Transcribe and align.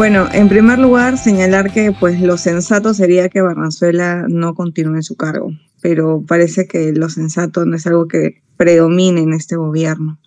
Bueno, 0.00 0.28
en 0.32 0.48
primer 0.48 0.78
lugar, 0.78 1.18
señalar 1.18 1.70
que 1.74 1.92
pues 1.92 2.22
lo 2.22 2.38
sensato 2.38 2.94
sería 2.94 3.28
que 3.28 3.42
Barranzuela 3.42 4.24
no 4.30 4.54
continúe 4.54 4.94
en 4.94 5.02
su 5.02 5.14
cargo, 5.14 5.52
pero 5.82 6.24
parece 6.26 6.66
que 6.66 6.94
lo 6.94 7.10
sensato 7.10 7.66
no 7.66 7.76
es 7.76 7.86
algo 7.86 8.08
que 8.08 8.40
predomine 8.56 9.20
en 9.20 9.34
este 9.34 9.56
gobierno. 9.56 10.18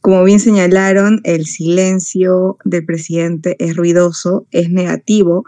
Como 0.00 0.22
bien 0.22 0.38
señalaron, 0.38 1.20
el 1.24 1.46
silencio 1.46 2.58
del 2.64 2.86
presidente 2.86 3.56
es 3.58 3.74
ruidoso, 3.74 4.46
es 4.52 4.70
negativo 4.70 5.44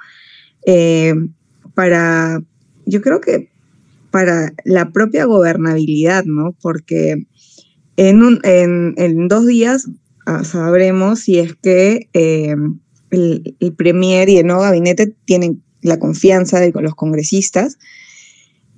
eh, 0.67 1.15
para, 1.75 2.43
yo 2.87 3.01
creo 3.01 3.21
que 3.21 3.53
para 4.11 4.53
la 4.65 4.91
propia 4.91 5.27
gobernabilidad, 5.27 6.25
¿no? 6.25 6.57
Porque 6.61 7.25
en, 7.97 9.29
dos 9.29 9.47
días 9.47 9.89
ah, 10.27 10.43
sabremos 10.43 11.21
si 11.21 11.39
es 11.39 11.55
que 11.55 12.09
eh, 12.15 12.57
el, 13.11 13.75
Premier 13.77 14.29
y 14.29 14.39
el 14.39 14.47
nuevo 14.47 14.63
gabinete 14.63 15.15
tienen 15.25 15.63
la 15.83 15.99
confianza 15.99 16.61
de 16.61 16.73
los 16.73 16.95
congresistas. 16.95 17.79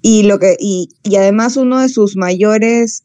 Y, 0.00 0.24
lo 0.24 0.38
que, 0.38 0.56
y, 0.58 0.88
además 1.16 1.56
uno 1.56 1.80
de 1.80 1.88
sus 1.88 2.16
mayores, 2.16 3.04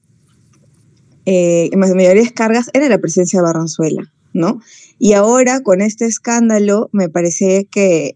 eh, 1.26 1.70
mayores 1.76 2.32
cargas 2.32 2.70
era 2.74 2.90
la 2.90 2.98
presencia 2.98 3.40
de 3.40 3.46
Barranzuela, 3.46 4.12
¿no? 4.34 4.62
Y 5.00 5.14
ahora 5.14 5.62
con 5.62 5.82
este 5.82 6.06
escándalo 6.06 6.90
me 6.92 7.10
parece 7.10 7.68
que 7.70 8.16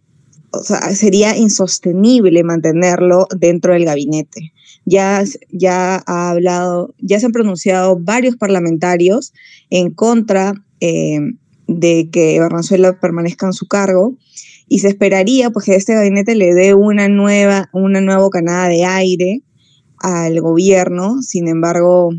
sería 0.94 1.38
insostenible 1.38 2.44
mantenerlo 2.44 3.28
dentro 3.38 3.74
del 3.74 3.86
gabinete. 3.86 4.52
Ya, 4.86 5.24
ya 5.52 6.04
ha 6.06 6.32
hablado, 6.32 6.94
ya 7.00 7.20
se 7.20 7.28
han 7.28 7.32
pronunciado 7.32 7.98
varios 8.00 8.36
parlamentarios 8.36 9.34
en 9.70 9.92
contra 9.92 10.54
eh, 10.80 11.20
de 11.80 12.10
que 12.12 12.40
Barranzuela 12.40 13.00
permanezca 13.00 13.46
en 13.46 13.54
su 13.54 13.68
cargo 13.68 14.18
y 14.68 14.80
se 14.80 14.90
esperaría 14.90 15.50
pues, 15.50 15.66
que 15.66 15.76
este 15.76 15.96
gabinete 15.96 16.36
le 16.36 16.54
dé 16.54 16.74
una 16.74 17.08
nueva, 17.08 17.70
una 17.74 18.02
nueva 18.02 18.22
bocanada 18.22 18.68
de 18.68 18.86
aire 18.86 19.42
al 19.98 20.40
gobierno. 20.42 21.22
Sin 21.22 21.48
embargo, 21.48 22.12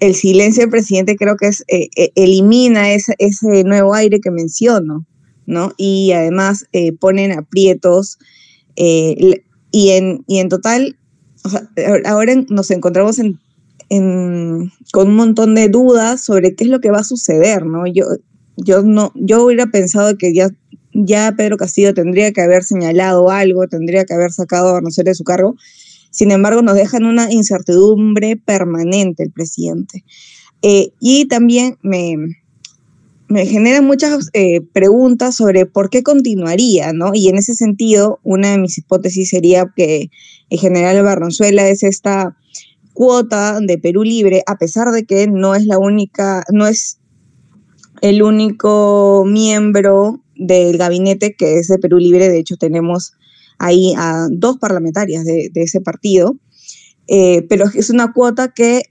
el 0.00 0.14
silencio 0.14 0.62
del 0.62 0.70
presidente 0.70 1.16
creo 1.16 1.36
que 1.36 1.48
es, 1.48 1.64
eh, 1.68 1.88
eh, 1.96 2.12
elimina 2.14 2.92
ese, 2.92 3.14
ese, 3.18 3.64
nuevo 3.64 3.94
aire 3.94 4.20
que 4.20 4.30
menciono, 4.30 5.06
¿no? 5.46 5.72
Y 5.76 6.12
además 6.12 6.66
eh, 6.72 6.92
ponen 6.92 7.32
aprietos 7.32 8.18
y, 8.78 9.90
en, 9.90 10.24
y 10.26 10.38
en 10.38 10.48
total, 10.50 10.98
ahora 12.04 12.34
nos 12.50 12.70
encontramos 12.70 13.18
en, 13.18 13.40
con 14.92 15.08
un 15.08 15.16
montón 15.16 15.54
de 15.54 15.68
dudas 15.68 16.22
sobre 16.22 16.54
qué 16.54 16.64
es 16.64 16.70
lo 16.70 16.80
que 16.80 16.90
va 16.90 16.98
a 16.98 17.04
suceder, 17.04 17.64
¿no? 17.64 17.86
Yo, 17.86 18.04
yo 18.56 18.82
no, 18.82 19.12
yo 19.14 19.44
hubiera 19.44 19.66
pensado 19.66 20.16
que 20.16 20.34
ya, 20.34 20.50
ya 20.92 21.34
Pedro 21.36 21.56
Castillo 21.56 21.94
tendría 21.94 22.32
que 22.32 22.40
haber 22.40 22.64
señalado 22.64 23.30
algo, 23.30 23.66
tendría 23.68 24.04
que 24.04 24.14
haber 24.14 24.32
sacado 24.32 24.68
a 24.68 24.72
Barnoser 24.72 25.04
de 25.04 25.14
su 25.14 25.24
cargo. 25.24 25.56
Sin 26.10 26.30
embargo, 26.30 26.62
nos 26.62 26.74
deja 26.74 26.96
en 26.96 27.04
una 27.04 27.30
incertidumbre 27.30 28.36
permanente 28.36 29.22
el 29.22 29.30
presidente. 29.30 30.04
Eh, 30.62 30.90
y 31.00 31.26
también 31.26 31.76
me, 31.82 32.16
me 33.28 33.46
generan 33.46 33.84
muchas 33.84 34.30
eh, 34.32 34.62
preguntas 34.72 35.36
sobre 35.36 35.66
por 35.66 35.90
qué 35.90 36.02
continuaría, 36.02 36.92
¿no? 36.92 37.10
Y 37.14 37.28
en 37.28 37.36
ese 37.36 37.54
sentido, 37.54 38.20
una 38.22 38.52
de 38.52 38.58
mis 38.58 38.78
hipótesis 38.78 39.28
sería 39.28 39.70
que 39.76 40.10
en 40.48 40.58
general 40.58 41.02
Barronzuela 41.02 41.68
es 41.68 41.82
esta 41.82 42.36
cuota 42.94 43.60
de 43.60 43.76
Perú 43.78 44.04
Libre, 44.04 44.42
a 44.46 44.56
pesar 44.56 44.90
de 44.92 45.04
que 45.04 45.26
no 45.26 45.54
es 45.54 45.66
la 45.66 45.78
única, 45.78 46.44
no 46.50 46.66
es 46.66 46.98
el 48.00 48.22
único 48.22 49.24
miembro 49.26 50.22
del 50.34 50.78
gabinete 50.78 51.34
que 51.34 51.58
es 51.58 51.68
de 51.68 51.78
Perú 51.78 51.98
Libre. 51.98 52.28
De 52.28 52.38
hecho, 52.38 52.56
tenemos 52.56 53.14
ahí 53.58 53.94
a 53.96 54.28
dos 54.30 54.58
parlamentarias 54.58 55.24
de, 55.24 55.50
ese 55.54 55.80
partido. 55.80 56.36
Eh, 57.08 57.46
pero 57.48 57.66
es 57.74 57.90
una 57.90 58.12
cuota 58.12 58.52
que 58.52 58.82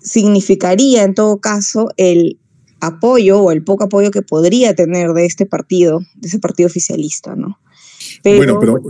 significaría 0.00 1.02
en 1.02 1.14
todo 1.14 1.40
caso 1.40 1.88
el 1.96 2.38
apoyo 2.80 3.40
o 3.40 3.50
el 3.50 3.64
poco 3.64 3.84
apoyo 3.84 4.10
que 4.10 4.22
podría 4.22 4.74
tener 4.74 5.12
de 5.12 5.26
este 5.26 5.46
partido, 5.46 6.00
de 6.14 6.28
ese 6.28 6.38
partido 6.38 6.68
oficialista, 6.68 7.34
¿no? 7.34 7.58
bueno, 8.24 8.60
pero 8.60 8.80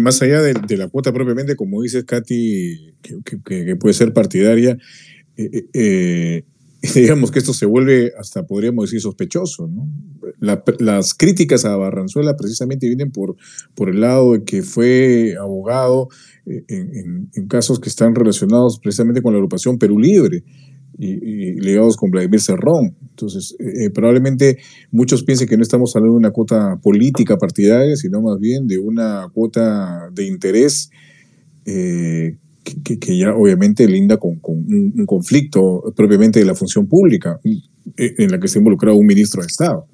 más 0.00 0.20
allá 0.22 0.42
de, 0.42 0.76
la 0.76 0.88
cuota 0.88 1.12
propiamente, 1.12 1.56
como 1.56 1.82
dices, 1.82 2.04
Katy, 2.04 2.94
que, 3.02 3.76
puede 3.76 3.94
ser 3.94 4.12
partidaria, 4.12 4.78
eh, 5.36 5.64
eh, 5.72 6.44
digamos 6.94 7.30
que 7.30 7.38
esto 7.38 7.52
se 7.52 7.66
vuelve 7.66 8.12
hasta, 8.18 8.46
podríamos 8.46 8.86
decir, 8.86 9.00
sospechoso. 9.00 9.68
¿no? 9.68 9.88
las 10.78 11.14
críticas 11.14 11.64
a 11.64 11.76
Barranzuela 11.76 12.36
precisamente 12.36 12.86
vienen 12.86 13.10
por, 13.10 13.36
por 13.74 13.90
el 13.90 14.00
lado 14.00 14.32
de 14.32 14.44
que 14.44 14.62
fue 14.62 15.34
abogado 15.38 16.08
eh, 16.46 16.64
en, 16.68 17.46
casos 17.48 17.78
que 17.78 17.88
están 17.88 18.14
relacionados 18.14 18.78
precisamente 18.78 19.22
con 19.22 19.32
la 19.32 19.38
agrupación 19.38 19.78
Perú 19.78 19.98
Libre 19.98 20.42
y, 20.98 21.60
ligados 21.60 21.96
con 21.96 22.10
Vladimir 22.10 22.40
Cerrón. 22.40 22.96
Entonces, 23.10 23.54
eh, 23.58 23.86
eh, 23.86 23.90
probablemente 23.90 24.58
muchos 24.90 25.24
piensen 25.24 25.48
que 25.48 25.56
no 25.56 25.62
estamos 25.62 25.94
hablando 25.94 26.14
de 26.14 26.20
una 26.20 26.30
cuota 26.30 26.78
política 26.82 27.36
partidaria, 27.36 27.96
sino 27.96 28.22
más 28.22 28.38
bien 28.38 28.66
de 28.66 28.78
una 28.78 29.28
cuota 29.32 30.08
de 30.12 30.26
interés 30.26 30.90
que, 32.84 33.18
ya 33.18 33.34
obviamente 33.34 33.86
linda 33.86 34.16
con, 34.16 34.40
un, 34.42 35.06
conflicto 35.06 35.92
propiamente 35.96 36.38
de 36.38 36.44
la 36.44 36.54
función 36.54 36.86
pública 36.86 37.40
eh, 37.44 38.14
en 38.18 38.30
la 38.30 38.38
que 38.38 38.48
se 38.48 38.58
involucrado 38.58 38.96
un 38.96 39.06
ministro 39.06 39.42
de 39.42 39.46
Estado. 39.46 39.86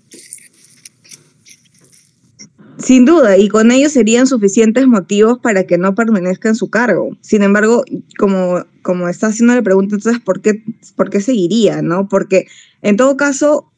Sin 2.78 3.06
duda, 3.06 3.38
y 3.38 3.48
con 3.48 3.70
ello 3.70 3.88
serían 3.88 4.26
suficientes 4.26 4.86
motivos 4.86 5.38
para 5.38 5.65
que 5.65 5.78
no 5.78 5.94
permanezca 5.94 6.50
en 6.50 6.54
su 6.54 6.69
cargo. 6.69 7.16
Sin 7.22 7.42
embargo, 7.42 7.84
como, 8.19 8.65
como 8.82 9.09
está 9.09 9.28
haciendo 9.28 9.54
la 9.54 9.62
pregunta, 9.62 9.97
entonces, 9.97 10.20
¿por 10.22 10.42
qué, 10.42 10.62
por 10.94 11.09
qué 11.09 11.20
seguiría? 11.22 11.81
¿no? 11.81 12.09
Porque 12.09 12.47
en 12.82 12.97
todo 12.97 13.16
caso, 13.16 13.72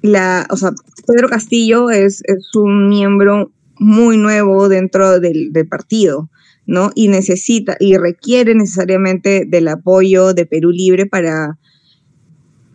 la, 0.00 0.46
o 0.50 0.56
sea, 0.56 0.72
Pedro 1.06 1.28
Castillo 1.28 1.90
es, 1.90 2.22
es 2.24 2.54
un 2.54 2.88
miembro 2.88 3.52
muy 3.78 4.16
nuevo 4.16 4.70
dentro 4.70 5.20
del 5.20 5.52
partido. 5.68 6.30
¿No? 6.66 6.90
Y 6.94 7.08
necesita 7.08 7.76
y 7.78 7.96
requiere 7.96 8.54
necesariamente 8.54 9.44
del 9.46 9.68
apoyo 9.68 10.34
de 10.34 10.46
Perú 10.46 10.70
Libre 10.70 11.06
para 11.06 11.58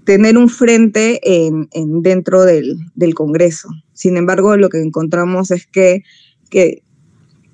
tener 0.05 0.37
un 0.37 0.49
frente 0.49 1.19
en, 1.23 1.69
dentro 2.01 2.43
del, 2.43 2.79
Congreso. 3.13 3.69
Sin 3.93 4.17
embargo, 4.17 4.57
lo 4.57 4.69
que 4.69 4.81
encontramos 4.81 5.51
es 5.51 5.67
que, 5.67 6.03
que 6.49 6.81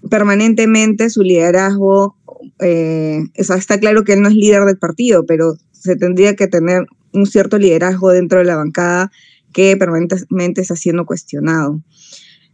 permanentemente 0.09 1.09
su 1.09 1.22
liderazgo, 1.22 2.16
eh, 2.59 3.23
está 3.34 3.79
claro 3.79 4.03
que 4.03 4.13
él 4.13 4.22
no 4.22 4.29
es 4.29 4.35
líder 4.35 4.63
del 4.63 4.78
partido, 4.78 5.25
pero 5.25 5.57
se 5.72 5.96
tendría 5.96 6.35
que 6.35 6.47
tener 6.47 6.85
un 7.12 7.25
cierto 7.25 7.57
liderazgo 7.57 8.12
dentro 8.12 8.40
de 8.40 8.46
la 8.46 8.56
bancada 8.56 9.12
que 9.52 9.75
permanentemente 9.78 10.62
está 10.62 10.75
siendo 10.75 11.06
cuestionado. 11.06 11.81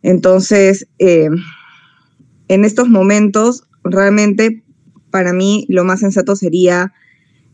Entonces, 0.01 0.87
eh, 0.99 1.29
en 2.47 2.65
estos 2.65 2.89
momentos, 2.89 3.67
realmente 3.83 4.63
para 5.09 5.33
mí 5.33 5.65
lo 5.69 5.83
más 5.83 5.99
sensato 5.99 6.35
sería 6.35 6.93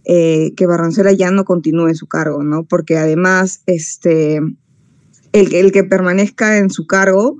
eh, 0.06 0.54
que 0.56 0.68
Barranzuela 0.68 1.12
ya 1.12 1.32
no 1.32 1.44
continúe 1.44 1.90
en 1.90 1.96
su 1.96 2.08
cargo, 2.08 2.44
¿no? 2.44 2.64
Porque 2.64 2.98
además, 2.98 3.62
este, 3.66 4.38
el, 4.38 5.54
el 5.54 5.72
que 5.72 5.84
permanezca 5.84 6.58
en 6.58 6.70
su 6.70 6.88
cargo 6.88 7.40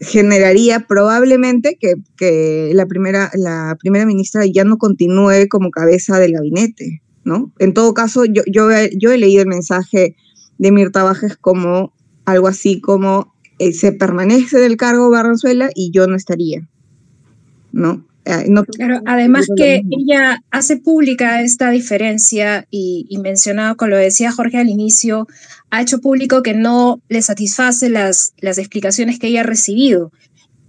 generaría 0.00 0.86
probablemente 0.86 1.78
que, 1.78 2.72
la, 2.74 2.86
primera, 2.86 3.30
la 3.34 3.76
primera 3.80 4.06
ministra 4.06 4.44
ya 4.46 4.64
no 4.64 4.78
continúe 4.78 5.48
como 5.48 5.70
cabeza 5.70 6.18
del 6.18 6.32
gabinete, 6.32 7.02
¿no? 7.24 7.52
En 7.58 7.74
todo 7.74 7.94
caso, 7.94 8.24
yo, 8.24 8.42
yo, 8.46 8.70
he 8.70 9.18
leído 9.18 9.42
el 9.42 9.48
mensaje 9.48 10.16
de 10.58 10.72
Mirta 10.72 11.02
Bajes 11.02 11.36
como 11.36 11.92
algo 12.24 12.48
así 12.48 12.80
como 12.80 13.34
eh, 13.58 13.72
se 13.72 13.92
permanece 13.92 14.58
del 14.58 14.76
cargo 14.76 15.10
Barranzuela 15.10 15.70
y 15.74 15.90
yo 15.90 16.06
no 16.06 16.16
estaría. 16.16 16.68
¿No? 17.72 18.04
Claro, 18.76 19.00
además 19.06 19.46
que 19.56 19.82
ella 19.90 20.42
hace 20.50 20.76
pública 20.76 21.40
esta 21.40 21.70
diferencia 21.70 22.66
y, 22.70 23.06
y 23.08 23.18
mencionado, 23.18 23.76
como 23.78 23.92
lo 23.92 23.96
decía 23.96 24.32
Jorge 24.32 24.58
al 24.58 24.68
inicio, 24.68 25.26
ha 25.70 25.80
hecho 25.80 26.00
público 26.00 26.42
que 26.42 26.52
no 26.52 27.00
le 27.08 27.22
satisface 27.22 27.88
las, 27.88 28.34
las 28.38 28.58
explicaciones 28.58 29.18
que 29.18 29.28
ella 29.28 29.40
ha 29.40 29.44
recibido 29.44 30.12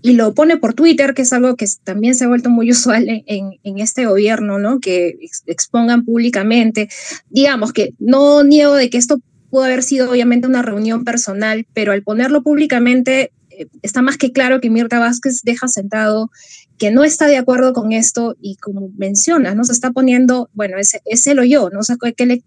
y 0.01 0.13
lo 0.13 0.34
pone 0.34 0.57
por 0.57 0.74
Twitter, 0.74 1.13
que 1.13 1.24
es 1.24 1.34
algo 1.34 1.56
que 1.56 1.66
también 1.84 2.16
se 2.16 2.24
ha 2.24 2.28
vuelto 2.28 2.50
muy 2.50 2.72
usual 2.72 3.07
en, 3.10 3.60
en, 3.63 3.80
este 3.80 4.06
gobierno, 4.06 4.60
¿no? 4.60 4.80
Que 4.80 5.18
expongan 5.45 6.06
públicamente. 6.06 6.90
Digamos 7.30 7.74
que 7.74 7.94
no 8.00 8.44
niego 8.44 8.75
de 8.75 8.90
que 8.90 8.98
esto 8.98 9.19
pudo 9.50 9.63
haber 9.63 9.84
sido 9.84 10.10
obviamente 10.10 10.48
una 10.48 10.62
reunión 10.62 11.04
personal, 11.04 11.66
pero 11.74 11.92
al 11.92 12.04
ponerlo 12.04 12.44
públicamente 12.44 13.31
eh, 13.50 13.68
está 13.81 14.02
más 14.02 14.18
que 14.18 14.31
claro 14.31 14.62
que 14.62 14.69
Mirta 14.69 15.00
Vázquez 15.00 15.42
deja 15.44 15.68
sentado 15.68 16.30
que 16.80 16.92
no 16.92 17.04
está 17.04 17.28
de 17.28 17.38
acuerdo 17.38 17.74
con 17.74 17.92
esto 17.92 18.36
y 18.42 18.56
como 18.56 18.90
mencionas, 18.98 19.56
¿no? 19.56 19.66
Se 19.66 19.74
está 19.74 19.92
poniendo, 19.92 20.50
bueno, 20.54 20.78
es, 20.78 20.98
es 21.06 21.28
él 21.28 21.40
o 21.40 21.44
yo, 21.44 21.70
¿no? 21.70 21.84
sé 21.84 21.98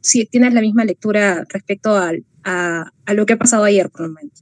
si 0.01 0.25
tienes 0.25 0.55
la 0.55 0.63
misma 0.63 0.85
lectura 0.85 1.45
respecto 1.51 1.95
a, 1.95 2.13
a, 2.45 3.15
lo 3.15 3.27
que 3.27 3.35
ha 3.35 3.39
pasado 3.39 3.65
ayer, 3.65 3.91
por 3.91 4.03
lo 4.03 4.09
menos. 4.09 4.33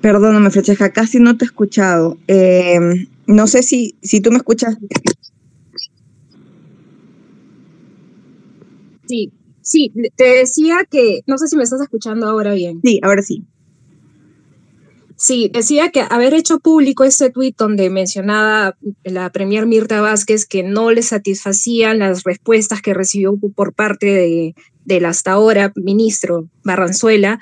Perdóname, 0.00 0.50
Francesca, 0.50 0.90
casi 0.92 1.20
no 1.20 1.36
te 1.36 1.44
he 1.44 1.46
escuchado. 1.46 2.16
Eh, 2.26 2.78
no 3.26 3.46
sé 3.46 3.62
si, 3.62 3.96
si 4.02 4.20
tú 4.20 4.30
me 4.30 4.38
escuchas. 4.38 4.76
Sí, 9.06 9.30
sí, 9.60 9.92
te 10.16 10.24
decía 10.24 10.86
que, 10.90 11.20
no 11.26 11.36
sé 11.36 11.48
si 11.48 11.56
me 11.56 11.64
estás 11.64 11.82
escuchando 11.82 12.26
ahora 12.26 12.54
bien. 12.54 12.80
Sí, 12.82 12.98
ahora 13.02 13.22
sí. 13.22 13.44
Sí, 15.18 15.50
decía 15.50 15.90
que 15.90 16.04
haber 16.10 16.34
hecho 16.34 16.58
público 16.58 17.02
este 17.04 17.30
tuit 17.30 17.56
donde 17.56 17.88
mencionaba 17.88 18.76
la 19.02 19.30
premier 19.30 19.64
Mirta 19.64 20.02
Vázquez 20.02 20.44
que 20.44 20.62
no 20.62 20.90
le 20.90 21.02
satisfacían 21.02 22.00
las 22.00 22.22
respuestas 22.24 22.82
que 22.82 22.92
recibió 22.92 23.34
por 23.54 23.72
parte 23.72 24.06
de, 24.06 24.54
del 24.84 25.06
hasta 25.06 25.32
ahora 25.32 25.72
ministro 25.74 26.48
Barranzuela, 26.64 27.40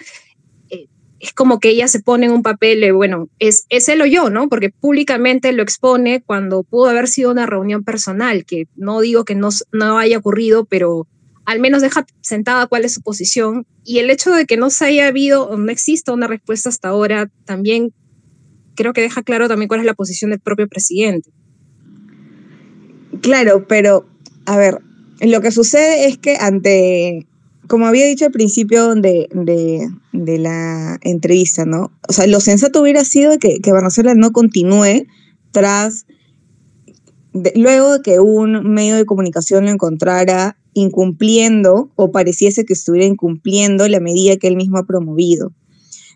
eh, 0.70 0.86
es 1.18 1.32
como 1.32 1.58
que 1.58 1.70
ella 1.70 1.88
se 1.88 2.00
pone 2.00 2.26
en 2.26 2.32
un 2.32 2.44
papel 2.44 2.92
bueno, 2.92 3.28
es, 3.40 3.66
es 3.70 3.88
él 3.88 4.02
o 4.02 4.06
yo, 4.06 4.30
¿no? 4.30 4.48
Porque 4.48 4.70
públicamente 4.70 5.52
lo 5.52 5.64
expone 5.64 6.22
cuando 6.22 6.62
pudo 6.62 6.90
haber 6.90 7.08
sido 7.08 7.32
una 7.32 7.46
reunión 7.46 7.82
personal, 7.82 8.44
que 8.44 8.68
no 8.76 9.00
digo 9.00 9.24
que 9.24 9.34
no, 9.34 9.48
no 9.72 9.98
haya 9.98 10.18
ocurrido, 10.18 10.64
pero 10.64 11.08
al 11.44 11.60
menos 11.60 11.82
deja 11.82 12.06
sentada 12.20 12.66
cuál 12.66 12.84
es 12.84 12.94
su 12.94 13.02
posición. 13.02 13.66
Y 13.84 13.98
el 13.98 14.10
hecho 14.10 14.30
de 14.30 14.46
que 14.46 14.56
no 14.56 14.70
se 14.70 14.86
haya 14.86 15.08
habido 15.08 15.48
o 15.48 15.56
no 15.56 15.70
exista 15.70 16.12
una 16.12 16.26
respuesta 16.26 16.68
hasta 16.68 16.88
ahora, 16.88 17.30
también 17.44 17.92
creo 18.74 18.92
que 18.92 19.02
deja 19.02 19.22
claro 19.22 19.48
también 19.48 19.68
cuál 19.68 19.80
es 19.80 19.86
la 19.86 19.94
posición 19.94 20.30
del 20.30 20.40
propio 20.40 20.68
presidente. 20.68 21.30
Claro, 23.20 23.66
pero 23.68 24.06
a 24.46 24.56
ver, 24.56 24.80
lo 25.20 25.40
que 25.40 25.50
sucede 25.50 26.06
es 26.06 26.18
que 26.18 26.36
ante, 26.38 27.26
como 27.68 27.86
había 27.86 28.06
dicho 28.06 28.26
al 28.26 28.32
principio 28.32 28.94
de, 28.94 29.28
de, 30.12 30.38
la 30.38 30.98
entrevista, 31.02 31.64
¿no? 31.64 31.92
O 32.08 32.12
sea, 32.12 32.26
lo 32.26 32.40
sensato 32.40 32.82
hubiera 32.82 33.04
sido 33.04 33.38
que, 33.38 33.60
que 33.60 33.72
Venezuela 33.72 34.14
no 34.14 34.32
continúe 34.32 35.06
tras, 35.52 36.06
luego 37.54 37.94
de 37.94 38.02
que 38.02 38.20
un 38.20 38.74
medio 38.74 38.96
de 38.96 39.06
comunicación 39.06 39.66
lo 39.66 39.70
encontrara 39.70 40.56
incumpliendo 40.74 41.90
o 41.96 42.12
pareciese 42.12 42.64
que 42.64 42.74
estuviera 42.74 43.06
incumpliendo 43.06 43.88
la 43.88 44.00
medida 44.00 44.36
que 44.36 44.48
él 44.48 44.56
mismo 44.56 44.78
ha 44.78 44.86
promovido. 44.86 45.52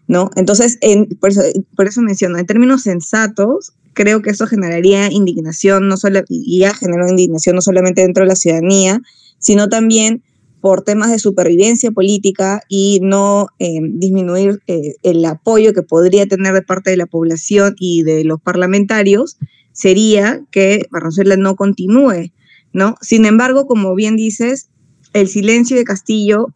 ¿no? 0.08 0.30
Entonces, 0.36 0.78
en, 0.80 1.06
por, 1.06 1.30
eso, 1.30 2.02
menciono, 2.02 2.38
en 2.38 2.46
términos 2.46 2.82
sensatos, 2.82 3.74
creo 3.92 4.22
que 4.22 4.30
eso 4.30 4.46
generaría 4.46 5.12
indignación, 5.12 5.86
no 5.86 5.96
solo, 5.96 6.20
y 6.28 6.60
ya 6.60 6.74
generó 6.74 7.08
indignación 7.08 7.56
no 7.56 7.62
solamente 7.62 8.02
dentro 8.02 8.24
de 8.24 8.28
la 8.28 8.36
ciudadanía, 8.36 9.00
sino 9.38 9.68
también 9.68 10.22
por 10.60 10.82
temas 10.82 11.10
de 11.10 11.18
supervivencia 11.18 11.92
política 11.92 12.62
y 12.68 13.00
no 13.02 13.48
eh, 13.58 13.80
disminuir 13.82 14.60
eh, 14.66 14.94
el 15.02 15.24
apoyo 15.24 15.72
que 15.72 15.82
podría 15.82 16.26
tener 16.26 16.52
de 16.54 16.62
parte 16.62 16.90
de 16.90 16.96
la 16.96 17.06
población 17.06 17.76
y 17.78 18.02
de 18.02 18.24
los 18.24 18.40
parlamentarios, 18.40 19.36
sería 19.72 20.40
que 20.50 20.86
Barranzuela 20.90 21.36
no 21.36 21.54
continúe 21.54 22.32
¿no? 22.78 22.94
Sin 23.02 23.26
embargo, 23.26 23.66
como 23.66 23.94
bien 23.94 24.16
dices, 24.16 24.70
el 25.12 25.28
silencio 25.28 25.76
de 25.76 25.84
Castillo 25.84 26.54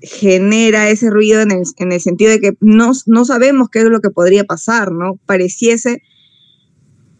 genera 0.00 0.88
ese 0.88 1.10
ruido 1.10 1.40
en 1.40 1.50
el, 1.50 2.00
sentido 2.00 2.30
de 2.30 2.40
que 2.40 2.52
no, 2.60 2.92
no, 3.06 3.24
sabemos 3.24 3.68
qué 3.70 3.80
es 3.80 3.86
lo 3.86 4.00
que 4.00 4.10
podría 4.10 4.44
pasar, 4.44 4.92
¿no? 4.92 5.18
Pareciese 5.26 6.02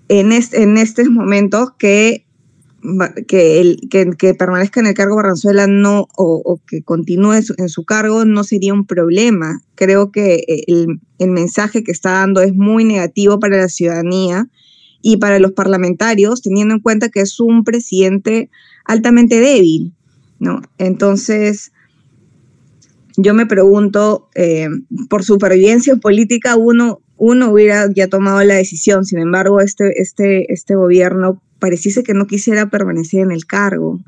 en, 0.09 0.33
en 0.33 0.79
estos 0.79 1.09
momentos 1.09 1.71
que, 1.79 2.27
que, 3.27 3.61
el, 3.61 3.79
que, 3.91 4.35
permanezca 4.35 4.81
en 4.81 4.87
el 4.87 4.95
cargo 4.95 5.17
Barranzuela 5.17 5.67
no, 5.67 6.07
o, 6.17 6.61
que 6.67 6.83
continúe 6.83 7.41
en 7.57 7.69
su 7.69 7.85
cargo 7.85 8.25
no 8.25 8.45
sería 8.45 8.75
un 8.75 8.87
problema. 8.87 9.61
Creo 9.75 10.13
que 10.13 10.45
el, 10.67 11.01
el 11.19 11.31
mensaje 11.31 11.83
que 11.83 11.93
está 11.93 12.11
dando 12.13 12.43
es 12.43 12.55
muy 12.55 12.85
negativo 12.85 13.41
para 13.41 13.57
la 13.57 13.69
ciudadanía 13.69 14.49
y 15.07 15.19
para 15.19 15.39
los 15.39 15.53
parlamentarios, 15.53 16.41
teniendo 16.41 16.73
en 16.73 16.81
cuenta 16.81 17.11
que 17.11 17.21
es 17.21 17.39
un 17.39 17.63
presidente 17.63 18.49
altamente 18.87 19.39
débil, 19.39 19.93
¿no? 20.39 20.63
Entonces, 20.79 21.73
yo 23.19 23.35
me 23.35 23.45
pregunto, 23.45 24.31
eh, 24.35 24.67
por 25.11 25.23
supervivencia 25.23 25.97
política, 26.01 26.57
uno, 26.57 27.03
uno 27.19 27.51
hubiera 27.51 27.87
ya 27.95 28.09
tomado 28.09 28.43
la 28.45 28.55
decisión, 28.55 29.05
sin 29.05 29.19
embargo, 29.19 29.61
este, 29.61 30.01
este, 30.01 30.51
este 30.51 30.75
gobierno 30.75 31.43
pareciese 31.59 32.03
que 32.03 32.15
no 32.15 32.27
quisiera 32.27 32.71
permanecer 32.71 33.21
en 33.21 33.31
el 33.31 33.45
cargo, 33.45 34.01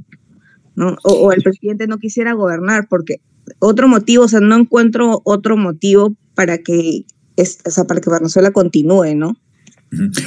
¿no? 0.76 0.96
O, 1.04 1.30
el 1.30 1.42
presidente 1.42 1.86
no 1.86 1.98
quisiera 1.98 2.32
gobernar, 2.32 2.88
porque 2.88 3.16
otro 3.58 3.86
motivo, 3.86 4.24
o 4.24 4.28
sea, 4.28 4.40
no 4.40 4.56
encuentro 4.56 5.20
otro 5.24 5.58
motivo 5.58 6.16
para 6.34 6.56
que, 6.56 7.04
es, 7.36 7.58
o 7.66 7.70
sea, 7.70 7.84
para 7.84 8.00
que 8.00 8.08
Venezuela 8.08 8.50
continúe, 8.50 9.14
¿no? 9.14 9.36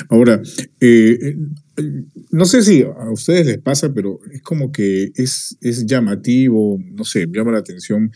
Ahora, 0.09 0.41
eh, 0.79 1.17
eh, 1.21 1.37
no 2.31 2.45
sé 2.45 2.61
si 2.61 2.83
a 2.83 3.11
ustedes 3.11 3.45
les 3.45 3.57
pasa, 3.57 3.93
pero 3.93 4.19
es 4.31 4.41
como 4.41 4.71
que 4.71 5.11
es, 5.15 5.57
es 5.61 5.85
llamativo, 5.85 6.79
no 6.91 7.03
sé, 7.03 7.27
llama 7.31 7.51
la 7.51 7.59
atención 7.59 8.11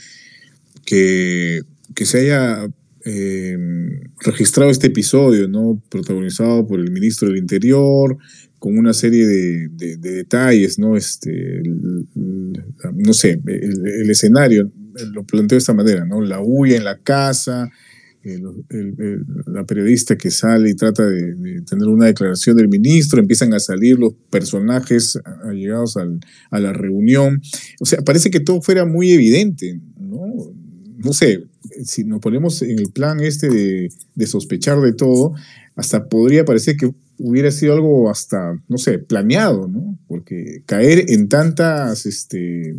que, 0.86 1.62
que 1.95 2.06
se 2.06 2.19
haya 2.19 2.68
eh, 3.06 3.57
registrado 4.22 4.72
este 4.72 4.88
episodio, 4.88 5.48
¿no? 5.48 5.81
Protagonizado 5.90 6.66
por 6.66 6.80
el 6.80 6.92
ministro 6.92 7.28
del 7.28 7.38
Interior, 7.38 8.18
con 8.60 8.78
una 8.78 8.94
serie 8.94 9.25
de, 9.28 9.98
detalles, 9.98 10.80
¿no? 10.80 10.95
Este, 10.95 11.62
no 12.16 13.13
sé, 13.13 13.42
el, 13.45 13.88
el, 13.88 14.10
escenario 14.10 14.72
lo 15.12 15.24
planteo 15.25 15.57
de 15.57 15.60
esta 15.60 15.74
manera, 15.74 16.06
¿no? 16.06 16.22
La 16.22 16.42
huya 16.42 16.78
en 16.78 16.86
la 16.86 16.98
casa, 16.98 17.69
la 18.24 19.66
periodista 19.66 20.18
que 20.18 20.31
sale 20.31 20.70
y 20.70 20.75
trata 20.75 21.06
de, 21.06 21.62
tener 21.62 21.88
una 21.88 22.06
declaración 22.06 22.56
del 22.56 22.70
ministro, 22.70 23.20
empiezan 23.20 23.54
a 23.54 23.60
salir 23.60 24.00
los 24.00 24.14
personajes 24.30 25.20
allegados 25.44 25.98
a 25.98 26.60
la 26.60 26.74
reunión. 26.74 27.42
O 27.80 27.86
sea, 27.86 28.02
parece 28.02 28.31
que 28.31 28.40
todo 28.40 28.62
fuera 28.62 28.86
muy 28.86 29.12
evidente, 29.12 29.80
¿no? 30.00 30.54
No 30.98 31.12
sé, 31.12 31.44
si 31.84 32.06
nos 32.06 32.22
ponemos 32.22 32.62
en 32.62 32.80
el 32.80 32.92
plan 32.92 33.20
este 33.20 33.50
de, 33.50 33.90
de 34.16 34.28
sospechar 34.28 34.80
de 34.80 34.94
todo, 34.94 35.33
hasta 35.76 36.07
podría 36.07 36.45
parecer 36.45 36.78
que 36.78 36.94
hubiera 37.18 37.52
sido 37.52 37.74
algo 37.74 38.09
hasta, 38.09 38.54
no 38.68 38.78
sé, 38.78 39.00
planeado, 39.00 39.68
¿no? 39.68 39.97
Porque 40.07 40.64
caer 40.66 41.06
en 41.09 41.28
tantas, 41.30 42.06
este, 42.06 42.76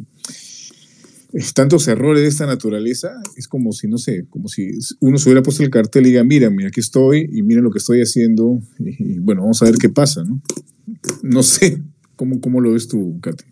tantos 1.55 1.89
errores 1.89 2.23
de 2.23 2.29
esta 2.29 2.47
naturaleza, 2.47 3.11
es 3.37 3.49
como 3.49 3.73
si, 3.73 3.89
no 3.89 3.99
sé, 3.99 4.27
como 4.31 4.49
si 4.49 4.71
uno 5.01 5.19
se 5.19 5.29
hubiera 5.29 5.43
puesto 5.43 5.63
el 5.63 5.71
cartel 5.71 6.07
y 6.07 6.11
diga, 6.11 6.23
mírame, 6.23 6.67
aquí 6.67 6.81
estoy 6.81 7.29
y 7.33 7.43
miren 7.43 7.65
lo 7.65 7.71
que 7.71 7.79
estoy 7.79 8.01
haciendo 8.01 8.61
y, 8.79 9.19
bueno, 9.19 9.43
vamos 9.43 9.61
a 9.63 9.65
ver 9.65 9.77
qué 9.77 9.89
pasa, 9.89 10.23
¿no? 10.25 10.41
No 11.23 11.43
sé, 11.43 11.83
¿cómo, 12.17 12.41
cómo 12.41 12.61
lo 12.61 12.73
ves 12.73 12.87
tú, 12.87 13.19
Katy? 13.21 13.45